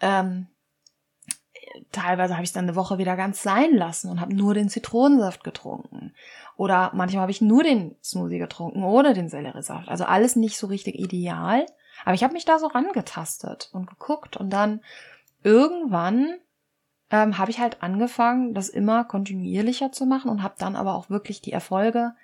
[0.00, 0.46] Ähm,
[1.92, 5.44] teilweise habe ich dann eine Woche wieder ganz sein lassen und habe nur den Zitronensaft
[5.44, 6.14] getrunken.
[6.56, 9.88] Oder manchmal habe ich nur den Smoothie getrunken ohne den Selleriesaft.
[9.88, 11.66] Also alles nicht so richtig ideal.
[12.04, 14.80] Aber ich habe mich da so rangetastet und geguckt und dann
[15.42, 16.38] irgendwann
[17.10, 21.10] ähm, habe ich halt angefangen, das immer kontinuierlicher zu machen und habe dann aber auch
[21.10, 22.14] wirklich die Erfolge,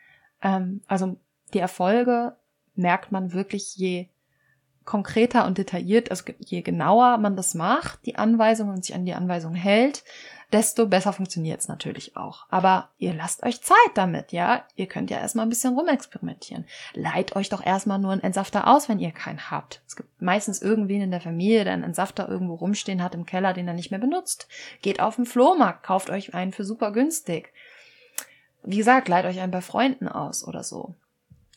[0.42, 1.16] ähm, also
[1.54, 2.36] die Erfolge
[2.74, 4.08] merkt man wirklich je
[4.84, 9.14] konkreter und detailliert, also je genauer man das macht, die Anweisungen und sich an die
[9.14, 10.02] Anweisungen hält,
[10.52, 12.46] desto besser funktioniert es natürlich auch.
[12.50, 14.64] Aber ihr lasst euch Zeit damit, ja?
[14.74, 16.66] Ihr könnt ja erstmal ein bisschen rumexperimentieren.
[16.94, 19.82] Leiht euch doch erstmal nur einen Entsafter aus, wenn ihr keinen habt.
[19.86, 23.52] Es gibt meistens irgendwen in der Familie, der einen Entsafter irgendwo rumstehen hat im Keller,
[23.52, 24.48] den er nicht mehr benutzt.
[24.82, 27.52] Geht auf den Flohmarkt, kauft euch einen für super günstig.
[28.62, 30.94] Wie gesagt, leiht euch einen bei Freunden aus oder so.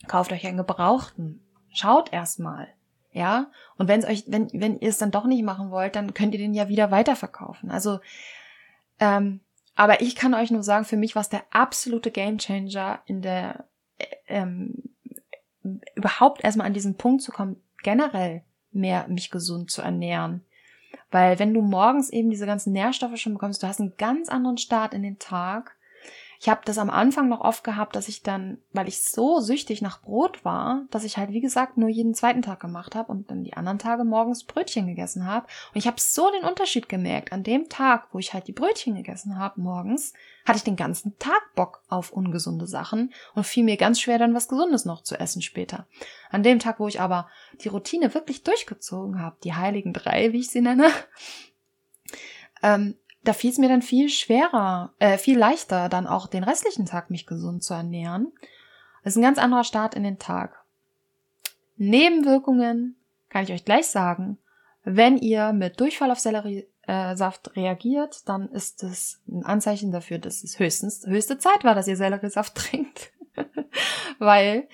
[0.07, 1.41] Kauft euch einen gebrauchten.
[1.71, 2.67] Schaut erstmal.
[3.11, 6.15] Ja, und wenn es euch, wenn, wenn ihr es dann doch nicht machen wollt, dann
[6.15, 7.69] könnt ihr den ja wieder weiterverkaufen.
[7.69, 7.99] Also
[8.99, 9.39] ähm,
[9.75, 13.65] aber ich kann euch nur sagen, für mich war es der absolute Gamechanger in der
[13.97, 14.83] äh, ähm,
[15.95, 20.43] überhaupt erstmal an diesen Punkt zu kommen, generell mehr mich gesund zu ernähren.
[21.11, 24.57] Weil wenn du morgens eben diese ganzen Nährstoffe schon bekommst, du hast einen ganz anderen
[24.57, 25.75] Start in den Tag
[26.43, 29.81] ich habe das am Anfang noch oft gehabt, dass ich dann, weil ich so süchtig
[29.81, 33.31] nach Brot war, dass ich halt, wie gesagt, nur jeden zweiten Tag gemacht habe und
[33.31, 35.47] dann die anderen Tage morgens Brötchen gegessen habe.
[35.73, 37.31] Und ich habe so den Unterschied gemerkt.
[37.31, 40.11] An dem Tag, wo ich halt die Brötchen gegessen habe morgens,
[40.45, 44.33] hatte ich den ganzen Tag Bock auf ungesunde Sachen und fiel mir ganz schwer, dann
[44.33, 45.87] was Gesundes noch zu essen später.
[46.29, 47.29] An dem Tag, wo ich aber
[47.61, 50.89] die Routine wirklich durchgezogen habe, die heiligen drei, wie ich sie nenne,
[52.63, 56.85] ähm, da fiel es mir dann viel schwerer, äh, viel leichter, dann auch den restlichen
[56.85, 58.31] Tag mich gesund zu ernähren.
[59.03, 60.63] Das ist ein ganz anderer Start in den Tag.
[61.77, 62.97] Nebenwirkungen
[63.29, 64.37] kann ich euch gleich sagen.
[64.83, 70.43] Wenn ihr mit Durchfall auf Selleriesaft äh, reagiert, dann ist es ein Anzeichen dafür, dass
[70.43, 73.11] es höchstens höchste Zeit war, dass ihr Selleriesaft trinkt.
[74.19, 74.67] Weil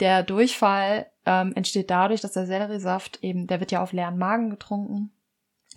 [0.00, 4.50] der Durchfall ähm, entsteht dadurch, dass der Selleriesaft eben, der wird ja auf leeren Magen
[4.50, 5.12] getrunken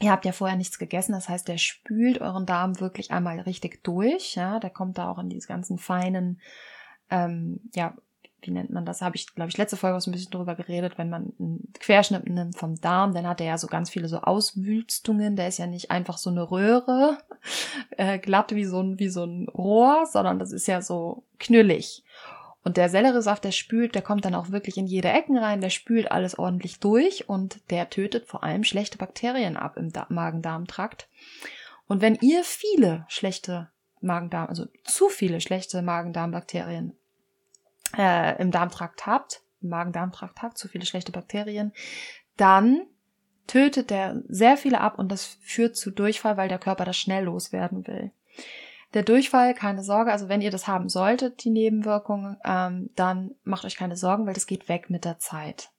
[0.01, 3.83] Ihr habt ja vorher nichts gegessen, das heißt, der spült euren Darm wirklich einmal richtig
[3.83, 4.35] durch.
[4.35, 6.39] Ja, der kommt da auch in diese ganzen feinen,
[7.09, 7.95] ähm, ja,
[8.41, 9.01] wie nennt man das?
[9.01, 11.73] Habe ich, glaube ich, letzte Folge auch so ein bisschen drüber geredet, wenn man einen
[11.79, 15.35] Querschnitt nimmt vom Darm, dann hat er ja so ganz viele so Auswülstungen.
[15.35, 17.17] Der ist ja nicht einfach so eine Röhre,
[17.97, 22.03] äh, glatt wie so ein, wie so ein Rohr, sondern das ist ja so knüllig.
[22.63, 25.69] Und der Selleriesaft, der spült, der kommt dann auch wirklich in jede Ecken rein, der
[25.69, 31.07] spült alles ordentlich durch und der tötet vor allem schlechte Bakterien ab im Magen-Darm-Trakt.
[31.87, 33.69] Und wenn ihr viele schlechte
[34.01, 36.97] Magen-Darm, also zu viele schlechte Magen-Darm-Bakterien
[37.97, 41.73] äh, im Darmtrakt habt, im Magen-Darm-Trakt habt, zu viele schlechte Bakterien,
[42.35, 42.85] dann
[43.47, 47.23] tötet der sehr viele ab und das führt zu Durchfall, weil der Körper das schnell
[47.23, 48.11] loswerden will.
[48.93, 53.65] Der Durchfall, keine Sorge, also wenn ihr das haben solltet, die Nebenwirkungen, ähm, dann macht
[53.65, 55.69] euch keine Sorgen, weil das geht weg mit der Zeit.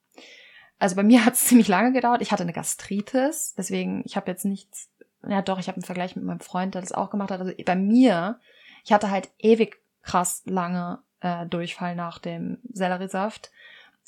[0.79, 2.21] Also bei mir hat es ziemlich lange gedauert.
[2.21, 4.89] Ich hatte eine Gastritis, deswegen, ich habe jetzt nichts,
[5.27, 7.41] ja doch, ich habe einen Vergleich mit meinem Freund, der das auch gemacht hat.
[7.41, 8.39] Also bei mir,
[8.85, 13.51] ich hatte halt ewig krass lange äh, Durchfall nach dem Selleriesaft,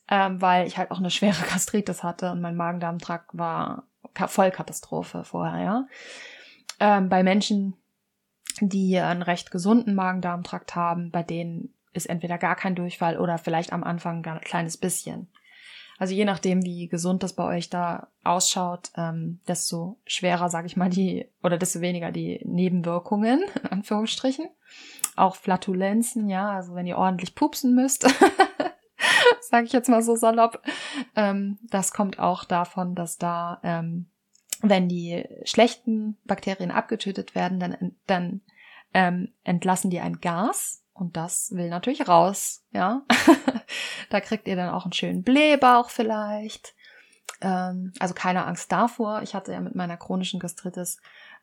[0.10, 3.84] ähm, weil ich halt auch eine schwere Gastritis hatte und mein Magen-Darm-Trakt war
[4.14, 5.88] Vollkatastrophe vorher, ja.
[6.80, 7.76] Ähm, bei Menschen,
[8.70, 13.72] die einen recht gesunden Magen-Darm-Trakt haben, bei denen ist entweder gar kein Durchfall oder vielleicht
[13.74, 15.28] am Anfang ein kleines bisschen.
[16.00, 20.76] Also je nachdem, wie gesund das bei euch da ausschaut, ähm, desto schwerer, sage ich
[20.76, 24.50] mal, die oder desto weniger die Nebenwirkungen, in Anführungsstrichen.
[25.16, 28.04] Auch Flatulenzen, ja, also wenn ihr ordentlich pupsen müsst,
[29.42, 30.64] sage ich jetzt mal so salopp,
[31.16, 34.08] ähm, das kommt auch davon, dass da ähm,
[34.64, 38.42] wenn die schlechten Bakterien abgetötet werden, dann, dann
[38.94, 43.04] ähm, entlassen die ein Gas und das will natürlich raus, ja.
[44.10, 46.76] da kriegt ihr dann auch einen schönen Blähbauch vielleicht.
[47.42, 49.22] Ähm, also keine Angst davor.
[49.24, 51.00] Ich hatte ja mit meiner chronischen Gastritis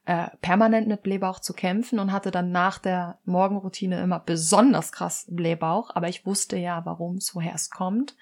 [0.07, 5.27] äh, permanent mit Blähbauch zu kämpfen und hatte dann nach der Morgenroutine immer besonders krass
[5.29, 8.17] Blähbauch, aber ich wusste ja, warum es, woher es kommt.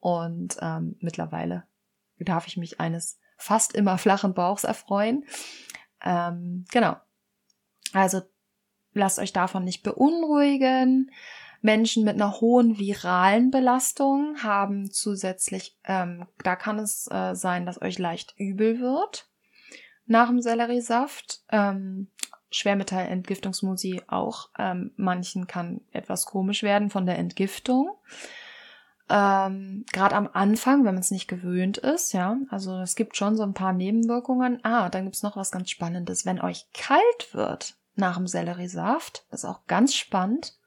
[0.00, 1.64] Und ähm, mittlerweile
[2.18, 5.24] darf ich mich eines fast immer flachen Bauchs erfreuen.
[6.04, 6.96] Ähm, genau.
[7.92, 8.22] Also
[8.98, 11.10] lasst euch davon nicht beunruhigen.
[11.60, 17.82] Menschen mit einer hohen viralen Belastung haben zusätzlich, ähm, da kann es äh, sein, dass
[17.82, 19.28] euch leicht übel wird
[20.06, 21.40] nach dem Selleriesaft.
[21.50, 22.08] Ähm,
[22.50, 24.48] Schwermetallentgiftungsmusi auch.
[24.58, 27.90] Ähm, manchen kann etwas komisch werden von der Entgiftung
[29.10, 33.36] ähm, gerade am Anfang, wenn man es nicht gewöhnt ist, ja, also es gibt schon
[33.36, 34.60] so ein paar Nebenwirkungen.
[34.64, 36.26] Ah, dann gibt's noch was ganz Spannendes.
[36.26, 40.58] Wenn euch kalt wird nach dem Selleriesaft, das ist auch ganz spannend.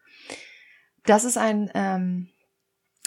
[1.06, 2.30] Das ist ein, ähm,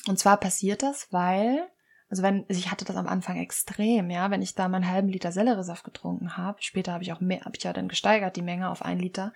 [0.09, 1.69] und zwar passiert das, weil
[2.15, 5.09] also wenn, also ich hatte das am Anfang extrem, ja, wenn ich da meinen halben
[5.09, 8.43] Liter Selleriesaft getrunken habe, später habe ich auch mehr, habe ich ja dann gesteigert, die
[8.43, 9.33] Menge auf ein Liter,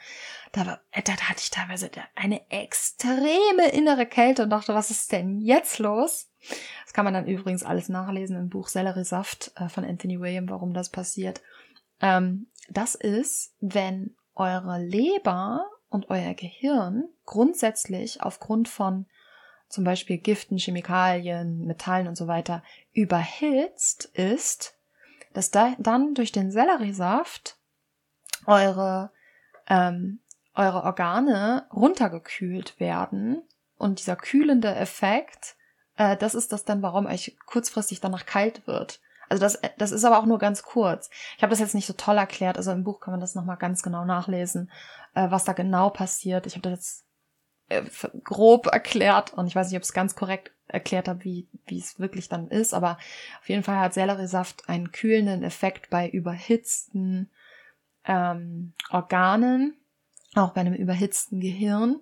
[0.53, 4.93] da, war, äh, da, da hatte ich teilweise eine extreme innere Kälte und dachte, was
[4.93, 6.31] ist denn jetzt los?
[6.85, 10.73] Das kann man dann übrigens alles nachlesen im Buch Selleriesaft äh, von Anthony William, warum
[10.73, 11.41] das passiert.
[12.01, 19.07] Ähm, das ist, wenn eure Leber und euer Gehirn grundsätzlich aufgrund von
[19.69, 22.63] zum Beispiel Giften, Chemikalien, Metallen und so weiter
[22.93, 24.79] überhitzt ist,
[25.35, 27.57] dass da dann durch den Selleriesaft
[28.47, 29.11] eure,
[29.69, 30.21] ähm,
[30.55, 33.43] eure Organe runtergekühlt werden
[33.77, 35.57] und dieser kühlende Effekt,
[35.97, 39.01] äh, das ist das dann, warum euch kurzfristig danach kalt wird.
[39.29, 41.11] Also das, das ist aber auch nur ganz kurz.
[41.37, 42.57] Ich habe das jetzt nicht so toll erklärt.
[42.57, 44.71] Also im Buch kann man das nochmal ganz genau nachlesen,
[45.15, 46.47] äh, was da genau passiert.
[46.47, 47.05] Ich habe das jetzt
[47.69, 47.83] äh,
[48.25, 51.99] grob erklärt und ich weiß nicht, ob es ganz korrekt erklärt habe, wie, wie es
[51.99, 52.99] wirklich dann ist, aber
[53.41, 57.31] auf jeden Fall hat Selleriesaft einen kühlenden Effekt bei überhitzten
[58.05, 59.77] ähm, Organen,
[60.35, 62.01] auch bei einem überhitzten Gehirn,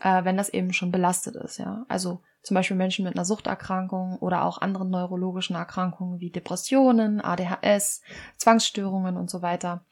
[0.00, 1.84] äh, wenn das eben schon belastet ist, ja.
[1.88, 8.02] Also zum Beispiel Menschen mit einer Suchterkrankung oder auch anderen neurologischen Erkrankungen wie Depressionen, ADHS,
[8.36, 9.84] Zwangsstörungen und so weiter,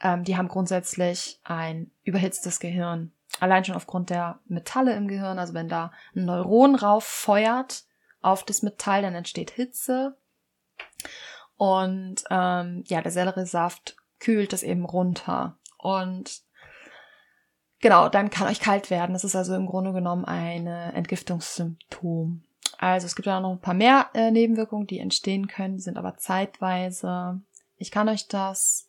[0.00, 5.54] ähm, die haben grundsätzlich ein überhitztes Gehirn Allein schon aufgrund der Metalle im Gehirn, also
[5.54, 7.84] wenn da ein Neuron rauffeuert
[8.20, 10.16] auf das Metall, dann entsteht Hitze.
[11.56, 15.58] Und ähm, ja, der Selleriesaft kühlt es eben runter.
[15.78, 16.42] Und
[17.84, 19.12] genau, dann kann euch kalt werden.
[19.12, 22.42] Das ist also im Grunde genommen ein Entgiftungssymptom.
[22.78, 25.98] Also es gibt ja noch ein paar mehr äh, Nebenwirkungen, die entstehen können, die sind
[25.98, 27.42] aber zeitweise.
[27.76, 28.88] Ich kann euch das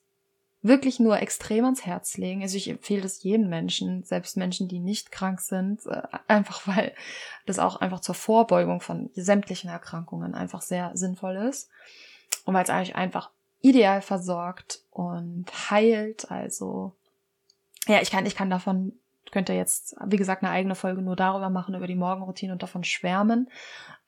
[0.62, 2.42] wirklich nur extrem ans Herz legen.
[2.42, 6.94] Also ich empfehle das jedem Menschen, selbst Menschen, die nicht krank sind, äh, einfach weil
[7.46, 11.70] das auch einfach zur Vorbeugung von sämtlichen Erkrankungen einfach sehr sinnvoll ist.
[12.46, 13.30] Und weil es eigentlich einfach
[13.60, 16.32] ideal versorgt und heilt.
[16.32, 16.94] Also
[17.88, 18.94] ja, ich kann, ich kann davon,
[19.32, 22.84] könnte jetzt, wie gesagt, eine eigene Folge nur darüber machen, über die Morgenroutine und davon
[22.84, 23.50] schwärmen,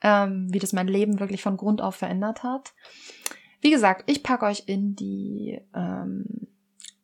[0.01, 2.73] ähm, wie das mein Leben wirklich von Grund auf verändert hat.
[3.61, 6.47] Wie gesagt, ich packe euch in die ähm,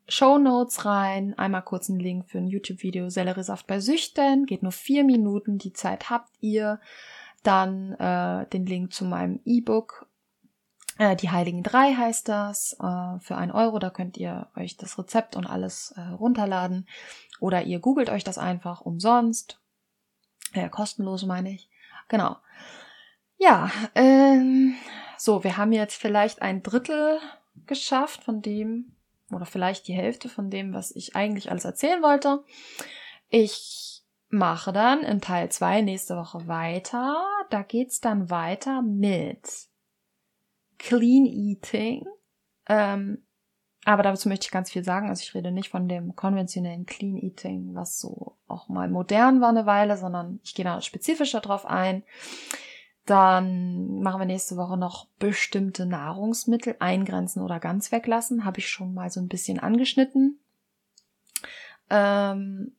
[0.07, 1.33] Show Notes rein.
[1.37, 4.45] Einmal kurz einen Link für ein YouTube-Video Selleriesaft bei Süchten.
[4.45, 5.57] Geht nur vier Minuten.
[5.57, 6.79] Die Zeit habt ihr.
[7.41, 10.07] Dann äh, den Link zu meinem E-Book.
[10.97, 12.73] Äh, die Heiligen Drei heißt das.
[12.79, 13.79] Äh, für ein Euro.
[13.79, 16.87] Da könnt ihr euch das Rezept und alles äh, runterladen.
[17.39, 19.59] Oder ihr googelt euch das einfach umsonst.
[20.53, 21.69] Äh, kostenlos meine ich.
[22.09, 22.37] Genau.
[23.37, 24.75] Ja, ähm,
[25.17, 27.19] so, wir haben jetzt vielleicht ein Drittel
[27.65, 28.95] geschafft von dem,
[29.31, 32.43] oder vielleicht die Hälfte von dem, was ich eigentlich alles erzählen wollte.
[33.29, 37.25] Ich mache dann in Teil 2 nächste Woche weiter.
[37.49, 39.67] Da geht's dann weiter mit
[40.83, 42.05] Clean Eating.
[42.67, 43.23] Ähm,
[43.85, 45.09] aber dazu möchte ich ganz viel sagen.
[45.09, 49.49] Also ich rede nicht von dem konventionellen Clean Eating, was so auch mal modern war
[49.49, 52.03] eine Weile, sondern ich gehe da spezifischer drauf ein.
[53.05, 58.43] Dann machen wir nächste Woche noch bestimmte Nahrungsmittel eingrenzen oder ganz weglassen.
[58.43, 60.39] Habe ich schon mal so ein bisschen angeschnitten.
[61.89, 62.75] Ähm,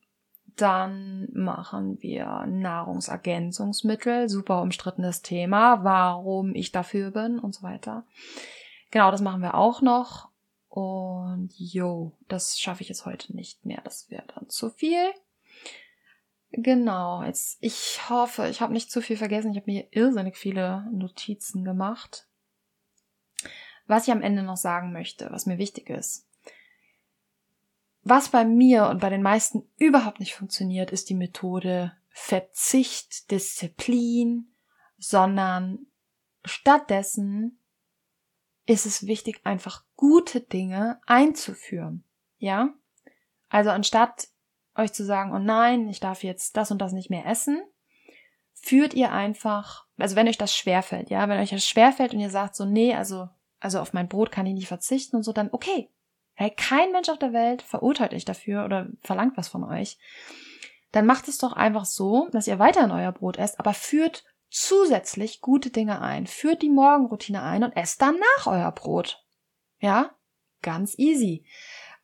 [0.55, 8.05] dann machen wir Nahrungsergänzungsmittel, super umstrittenes Thema, warum ich dafür bin und so weiter.
[8.91, 10.29] Genau, das machen wir auch noch.
[10.69, 13.81] Und jo, das schaffe ich jetzt heute nicht mehr.
[13.83, 15.13] Das wäre dann zu viel.
[16.51, 19.51] Genau, jetzt ich hoffe, ich habe nicht zu viel vergessen.
[19.51, 22.27] Ich habe mir irrsinnig viele Notizen gemacht.
[23.87, 26.24] Was ich am Ende noch sagen möchte, was mir wichtig ist.
[28.07, 34.53] Was bei mir und bei den meisten überhaupt nicht funktioniert, ist die Methode Verzicht, Disziplin,
[34.99, 35.87] sondern
[36.45, 37.59] stattdessen
[38.67, 42.03] ist es wichtig, einfach gute Dinge einzuführen.
[42.37, 42.75] Ja?
[43.49, 44.27] Also anstatt
[44.75, 47.59] euch zu sagen, oh nein, ich darf jetzt das und das nicht mehr essen,
[48.53, 52.29] führt ihr einfach, also wenn euch das schwerfällt, ja, wenn euch das schwerfällt und ihr
[52.29, 53.29] sagt so, nee, also,
[53.59, 55.89] also auf mein Brot kann ich nicht verzichten und so, dann okay.
[56.35, 59.97] Hey, kein Mensch auf der Welt verurteilt euch dafür oder verlangt was von euch.
[60.91, 65.41] Dann macht es doch einfach so, dass ihr weiterhin euer Brot esst, aber führt zusätzlich
[65.41, 66.27] gute Dinge ein.
[66.27, 69.23] Führt die Morgenroutine ein und esst danach euer Brot.
[69.79, 70.11] Ja?
[70.61, 71.45] Ganz easy.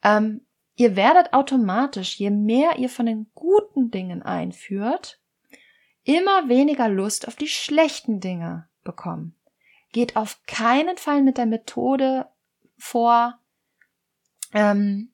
[0.04, 5.20] Ähm, ihr werdet automatisch, je mehr ihr von den guten Dingen einführt,
[6.04, 9.36] immer weniger Lust auf die schlechten Dinge bekommen.
[9.92, 12.28] Geht auf keinen Fall mit der Methode
[12.78, 13.41] vor,
[14.54, 15.12] ähm,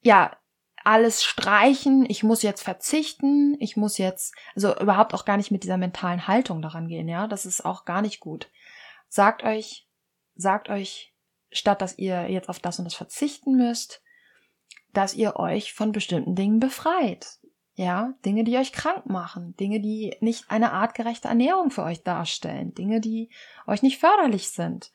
[0.00, 0.36] ja,
[0.84, 5.64] alles streichen, ich muss jetzt verzichten, ich muss jetzt, also überhaupt auch gar nicht mit
[5.64, 8.50] dieser mentalen Haltung daran gehen, ja, das ist auch gar nicht gut.
[9.08, 9.88] Sagt euch,
[10.36, 11.14] sagt euch,
[11.50, 14.02] statt dass ihr jetzt auf das und das verzichten müsst,
[14.92, 17.38] dass ihr euch von bestimmten Dingen befreit.
[17.76, 22.72] Ja, Dinge, die euch krank machen, Dinge, die nicht eine artgerechte Ernährung für euch darstellen,
[22.74, 23.30] Dinge, die
[23.66, 24.92] euch nicht förderlich sind.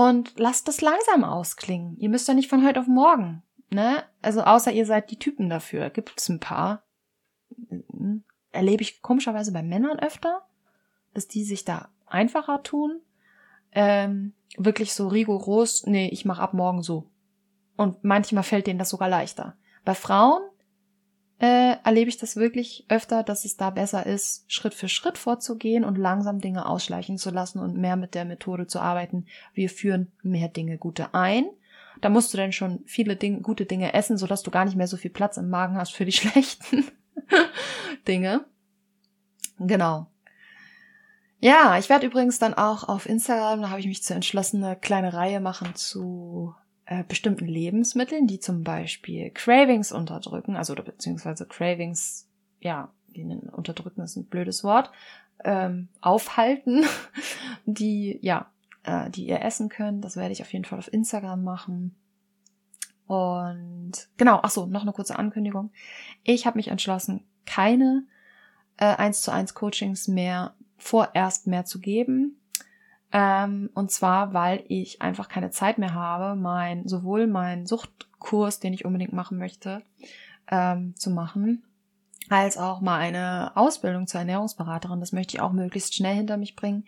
[0.00, 1.94] Und lasst das langsam ausklingen.
[1.98, 3.42] Ihr müsst ja nicht von heute auf morgen.
[3.68, 4.02] Ne?
[4.22, 5.90] Also außer ihr seid die Typen dafür.
[5.90, 6.84] Gibt es ein paar.
[8.50, 10.46] Erlebe ich komischerweise bei Männern öfter,
[11.12, 13.02] dass die sich da einfacher tun.
[13.72, 17.10] Ähm, wirklich so rigoros, nee, ich mache ab morgen so.
[17.76, 19.58] Und manchmal fällt denen das sogar leichter.
[19.84, 20.40] Bei Frauen
[21.40, 25.84] äh, erlebe ich das wirklich öfter, dass es da besser ist, Schritt für Schritt vorzugehen
[25.84, 29.26] und langsam Dinge ausschleichen zu lassen und mehr mit der Methode zu arbeiten.
[29.54, 31.46] Wir führen mehr Dinge gute ein
[32.00, 34.86] da musst du dann schon viele Dinge, gute Dinge essen, sodass du gar nicht mehr
[34.86, 36.86] so viel Platz im Magen hast für die schlechten
[38.08, 38.44] Dinge.
[39.58, 40.06] Genau.
[41.40, 44.76] Ja, ich werde übrigens dann auch auf Instagram, da habe ich mich zu entschlossen, eine
[44.76, 46.54] kleine Reihe machen zu
[46.90, 52.28] äh, bestimmten Lebensmitteln, die zum Beispiel Cravings unterdrücken, also beziehungsweise Cravings,
[52.60, 52.92] ja,
[53.52, 54.90] unterdrücken ist ein blödes Wort,
[55.44, 56.84] ähm, aufhalten,
[57.64, 58.50] die ja
[58.82, 60.04] äh, die ihr essen könnt.
[60.04, 61.94] Das werde ich auf jeden Fall auf Instagram machen.
[63.06, 65.70] Und genau, ach so, noch eine kurze Ankündigung.
[66.24, 68.04] Ich habe mich entschlossen, keine
[68.78, 72.39] äh, 1 zu 1 Coachings mehr vorerst mehr zu geben.
[73.12, 78.72] Ähm, und zwar, weil ich einfach keine Zeit mehr habe, mein, sowohl meinen Suchtkurs, den
[78.72, 79.82] ich unbedingt machen möchte,
[80.50, 81.64] ähm, zu machen,
[82.28, 85.00] als auch meine Ausbildung zur Ernährungsberaterin.
[85.00, 86.84] Das möchte ich auch möglichst schnell hinter mich bringen.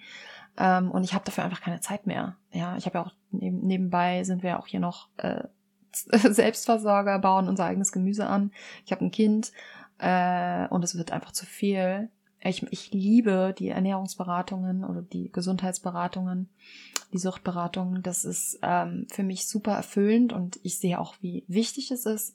[0.56, 2.36] Ähm, und ich habe dafür einfach keine Zeit mehr.
[2.52, 5.44] Ja, ich habe ja auch neben, nebenbei sind wir auch hier noch äh,
[5.92, 8.52] Selbstversorger, bauen unser eigenes Gemüse an.
[8.84, 9.52] Ich habe ein Kind
[9.98, 12.10] äh, und es wird einfach zu viel.
[12.44, 16.48] Ich, ich liebe die Ernährungsberatungen oder die Gesundheitsberatungen,
[17.12, 18.02] die Suchtberatungen.
[18.02, 22.34] Das ist ähm, für mich super erfüllend und ich sehe auch, wie wichtig es ist,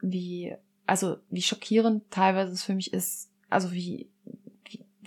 [0.00, 0.54] wie,
[0.86, 4.08] also wie schockierend teilweise es für mich ist, also wie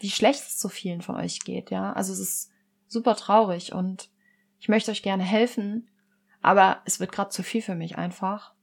[0.04, 1.94] wie schlecht es so vielen von euch geht, ja.
[1.94, 2.52] Also es ist
[2.88, 4.10] super traurig und
[4.60, 5.88] ich möchte euch gerne helfen,
[6.42, 8.54] aber es wird gerade zu viel für mich einfach.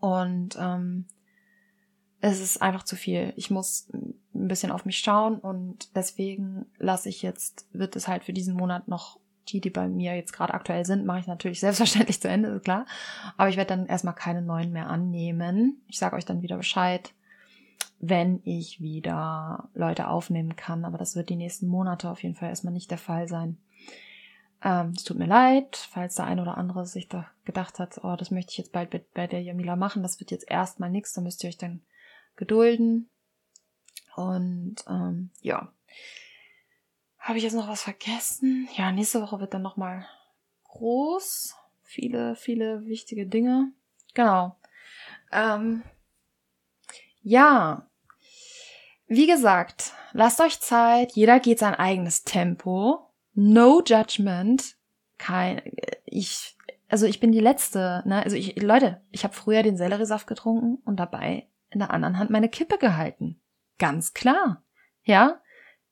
[0.00, 1.06] Und ähm,
[2.32, 3.32] es ist einfach zu viel.
[3.36, 8.24] Ich muss ein bisschen auf mich schauen und deswegen lasse ich jetzt, wird es halt
[8.24, 9.18] für diesen Monat noch
[9.48, 12.64] die, die bei mir jetzt gerade aktuell sind, mache ich natürlich selbstverständlich zu Ende, ist
[12.64, 12.86] klar.
[13.36, 15.82] Aber ich werde dann erstmal keine neuen mehr annehmen.
[15.88, 17.12] Ich sage euch dann wieder Bescheid
[18.00, 20.84] wenn ich wieder Leute aufnehmen kann.
[20.84, 23.56] Aber das wird die nächsten Monate auf jeden Fall erstmal nicht der Fall sein.
[24.62, 28.16] Ähm, es tut mir leid, falls der ein oder andere sich da gedacht hat, oh,
[28.16, 31.20] das möchte ich jetzt bald bei der Jamila machen, das wird jetzt erstmal nichts, da
[31.20, 31.82] müsst ihr euch dann
[32.36, 33.08] gedulden.
[34.16, 35.72] Und ähm, ja.
[37.18, 38.68] Habe ich jetzt noch was vergessen?
[38.76, 40.06] Ja, nächste Woche wird dann nochmal
[40.64, 41.56] groß.
[41.82, 43.72] Viele, viele wichtige Dinge.
[44.14, 44.56] Genau.
[45.32, 45.82] Ähm,
[47.22, 47.88] ja.
[49.06, 51.12] Wie gesagt, lasst euch Zeit.
[51.12, 53.10] Jeder geht sein eigenes Tempo.
[53.34, 54.76] No judgment.
[55.18, 55.62] Kein,
[56.04, 56.56] ich,
[56.88, 58.22] also ich bin die Letzte, ne?
[58.22, 62.30] Also ich, Leute, ich habe früher den Selleriesaft getrunken und dabei in der anderen Hand
[62.30, 63.40] meine Kippe gehalten.
[63.78, 64.62] Ganz klar.
[65.04, 65.40] Ja?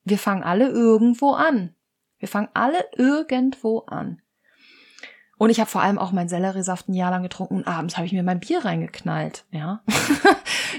[0.05, 1.75] Wir fangen alle irgendwo an.
[2.19, 4.23] Wir fangen alle irgendwo an.
[5.39, 8.07] Und ich habe vor allem auch meinen Selleriesaft ein Jahr lang getrunken und abends habe
[8.07, 9.45] ich mir mein Bier reingeknallt.
[9.51, 9.83] Ja.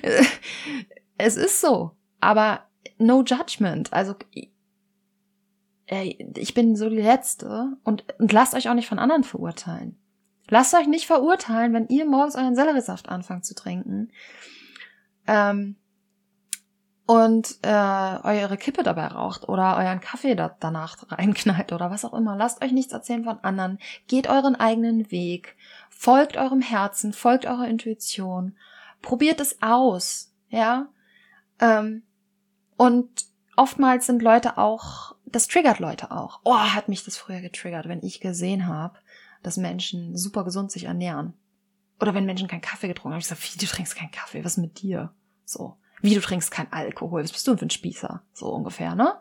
[1.18, 1.98] es ist so.
[2.22, 2.62] Aber
[2.98, 3.92] no judgment.
[3.92, 4.16] Also
[5.86, 9.98] ich bin so die Letzte und, und lasst euch auch nicht von anderen verurteilen.
[10.50, 14.12] Lasst euch nicht verurteilen, wenn ihr morgens euren Selleriesaft anfangt zu trinken.
[15.28, 15.78] Ähm,
[17.06, 22.14] und äh, eure Kippe dabei raucht oder euren Kaffee da danach reinknallt oder was auch
[22.14, 22.38] immer.
[22.38, 23.80] Lasst euch nichts erzählen von anderen.
[24.08, 25.58] Geht euren eigenen Weg.
[25.90, 28.56] Folgt eurem Herzen, folgt eurer Intuition.
[29.02, 30.88] Probiert es aus, ja.
[31.60, 32.04] Ähm,
[32.78, 33.26] und
[33.58, 36.40] oftmals sind Leute auch, das triggert Leute auch.
[36.46, 38.98] Oh, hat mich das früher getriggert, wenn ich gesehen habe,
[39.42, 41.34] dass Menschen super gesund sich ernähren.
[42.04, 43.22] Oder wenn Menschen keinen Kaffee getrunken haben.
[43.22, 45.14] Ich gesagt, wie, du trinkst keinen Kaffee, was mit dir?
[45.46, 45.78] So.
[46.02, 48.22] Wie, du trinkst keinen Alkohol, was bist du denn für ein Spießer?
[48.34, 49.16] So ungefähr, ne?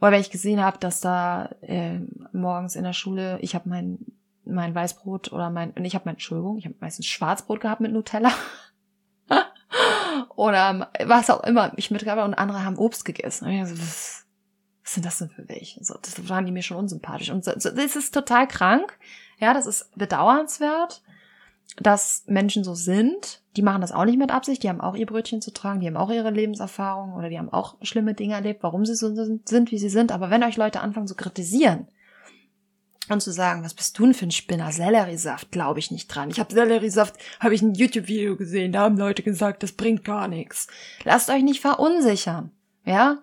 [0.00, 2.00] Oder wenn ich gesehen habe, dass da äh,
[2.32, 4.00] morgens in der Schule, ich habe mein,
[4.44, 8.32] mein Weißbrot oder mein, ich habe mein, Entschuldigung, ich habe meistens Schwarzbrot gehabt mit Nutella.
[10.34, 13.44] oder was auch immer ich habe und andere haben Obst gegessen.
[13.44, 14.26] Und ich so, was,
[14.82, 15.84] was sind das denn für welche?
[15.84, 17.30] So, das waren die mir schon unsympathisch.
[17.30, 18.98] Und so, so, das ist total krank.
[19.38, 21.04] Ja, das ist bedauernswert
[21.80, 23.42] dass Menschen so sind.
[23.56, 24.62] Die machen das auch nicht mit Absicht.
[24.62, 25.80] Die haben auch ihr Brötchen zu tragen.
[25.80, 29.14] Die haben auch ihre Lebenserfahrung oder die haben auch schlimme Dinge erlebt, warum sie so
[29.14, 30.12] sind, wie sie sind.
[30.12, 31.88] Aber wenn euch Leute anfangen zu kritisieren
[33.08, 34.72] und zu sagen, was bist du denn für ein Spinner?
[34.72, 36.30] Selleriesaft, glaube ich nicht dran.
[36.30, 38.72] Ich habe Selleriesaft, habe ich ein YouTube-Video gesehen.
[38.72, 40.68] Da haben Leute gesagt, das bringt gar nichts.
[41.04, 42.50] Lasst euch nicht verunsichern.
[42.84, 43.18] Ja?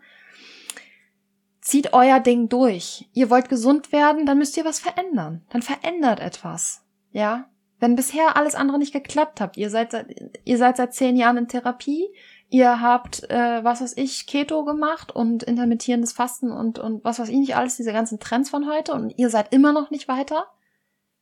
[1.61, 3.07] Zieht euer Ding durch.
[3.13, 5.43] Ihr wollt gesund werden, dann müsst ihr was verändern.
[5.49, 6.83] Dann verändert etwas.
[7.11, 7.50] Ja?
[7.81, 10.05] Wenn bisher alles andere nicht geklappt hat, ihr seid seit,
[10.45, 12.07] ihr seid seit zehn Jahren in Therapie,
[12.49, 17.29] ihr habt, äh, was weiß ich, Keto gemacht und intermittierendes Fasten und, und was weiß
[17.29, 20.45] ich nicht alles, diese ganzen Trends von heute und ihr seid immer noch nicht weiter,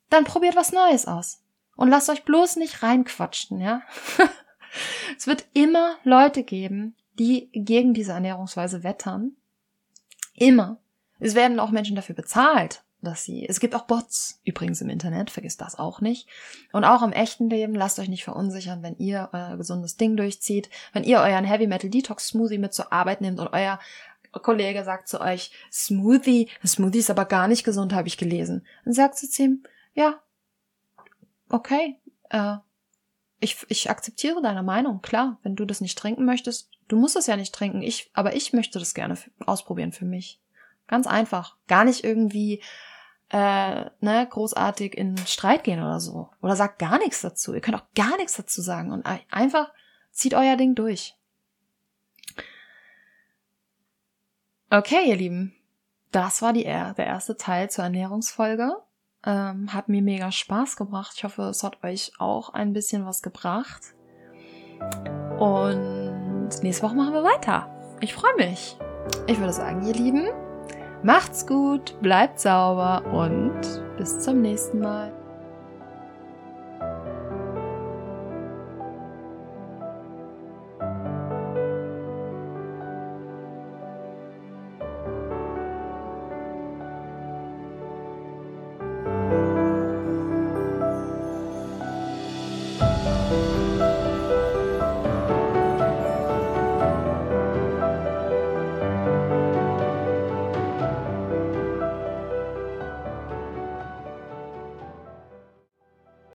[0.10, 1.42] dann probiert was Neues aus.
[1.78, 3.82] Und lasst euch bloß nicht reinquatschen, ja?
[5.18, 9.38] es wird immer Leute geben, die gegen diese Ernährungsweise wettern.
[10.34, 10.78] Immer.
[11.20, 15.30] Es werden auch Menschen dafür bezahlt, dass sie, es gibt auch Bots übrigens im Internet,
[15.30, 16.28] vergisst das auch nicht.
[16.74, 20.70] Und auch im echten Leben, lasst euch nicht verunsichern, wenn ihr euer gesundes Ding durchzieht,
[20.92, 23.80] wenn ihr euren Heavy Metal Detox Smoothie mit zur Arbeit nehmt und euer
[24.32, 28.66] Kollege sagt zu euch, Smoothie, Smoothie ist aber gar nicht gesund, habe ich gelesen.
[28.86, 29.64] Dann sagt sie zu ihm,
[29.94, 30.22] ja,
[31.50, 31.98] okay,
[32.30, 32.58] äh,
[33.40, 37.28] ich, ich akzeptiere deine Meinung, klar, wenn du das nicht trinken möchtest, du musst es
[37.28, 40.40] ja nicht trinken, ich, aber ich möchte das gerne ausprobieren für mich.
[40.88, 41.56] Ganz einfach.
[41.68, 42.62] Gar nicht irgendwie
[43.30, 46.30] äh, ne, großartig in Streit gehen oder so.
[46.42, 47.54] Oder sagt gar nichts dazu.
[47.54, 49.72] Ihr könnt auch gar nichts dazu sagen und einfach
[50.12, 51.16] zieht euer Ding durch.
[54.72, 55.56] Okay, ihr Lieben.
[56.12, 58.78] Das war die, der erste Teil zur Ernährungsfolge.
[59.26, 61.14] Ähm, hat mir mega Spaß gebracht.
[61.16, 63.94] Ich hoffe, es hat euch auch ein bisschen was gebracht.
[65.40, 67.70] Und nächste Woche machen wir weiter.
[68.00, 68.78] Ich freue mich.
[69.28, 70.30] Ich würde sagen, ihr Lieben,
[71.02, 73.54] Macht's gut, bleibt sauber und
[73.98, 75.14] bis zum nächsten Mal.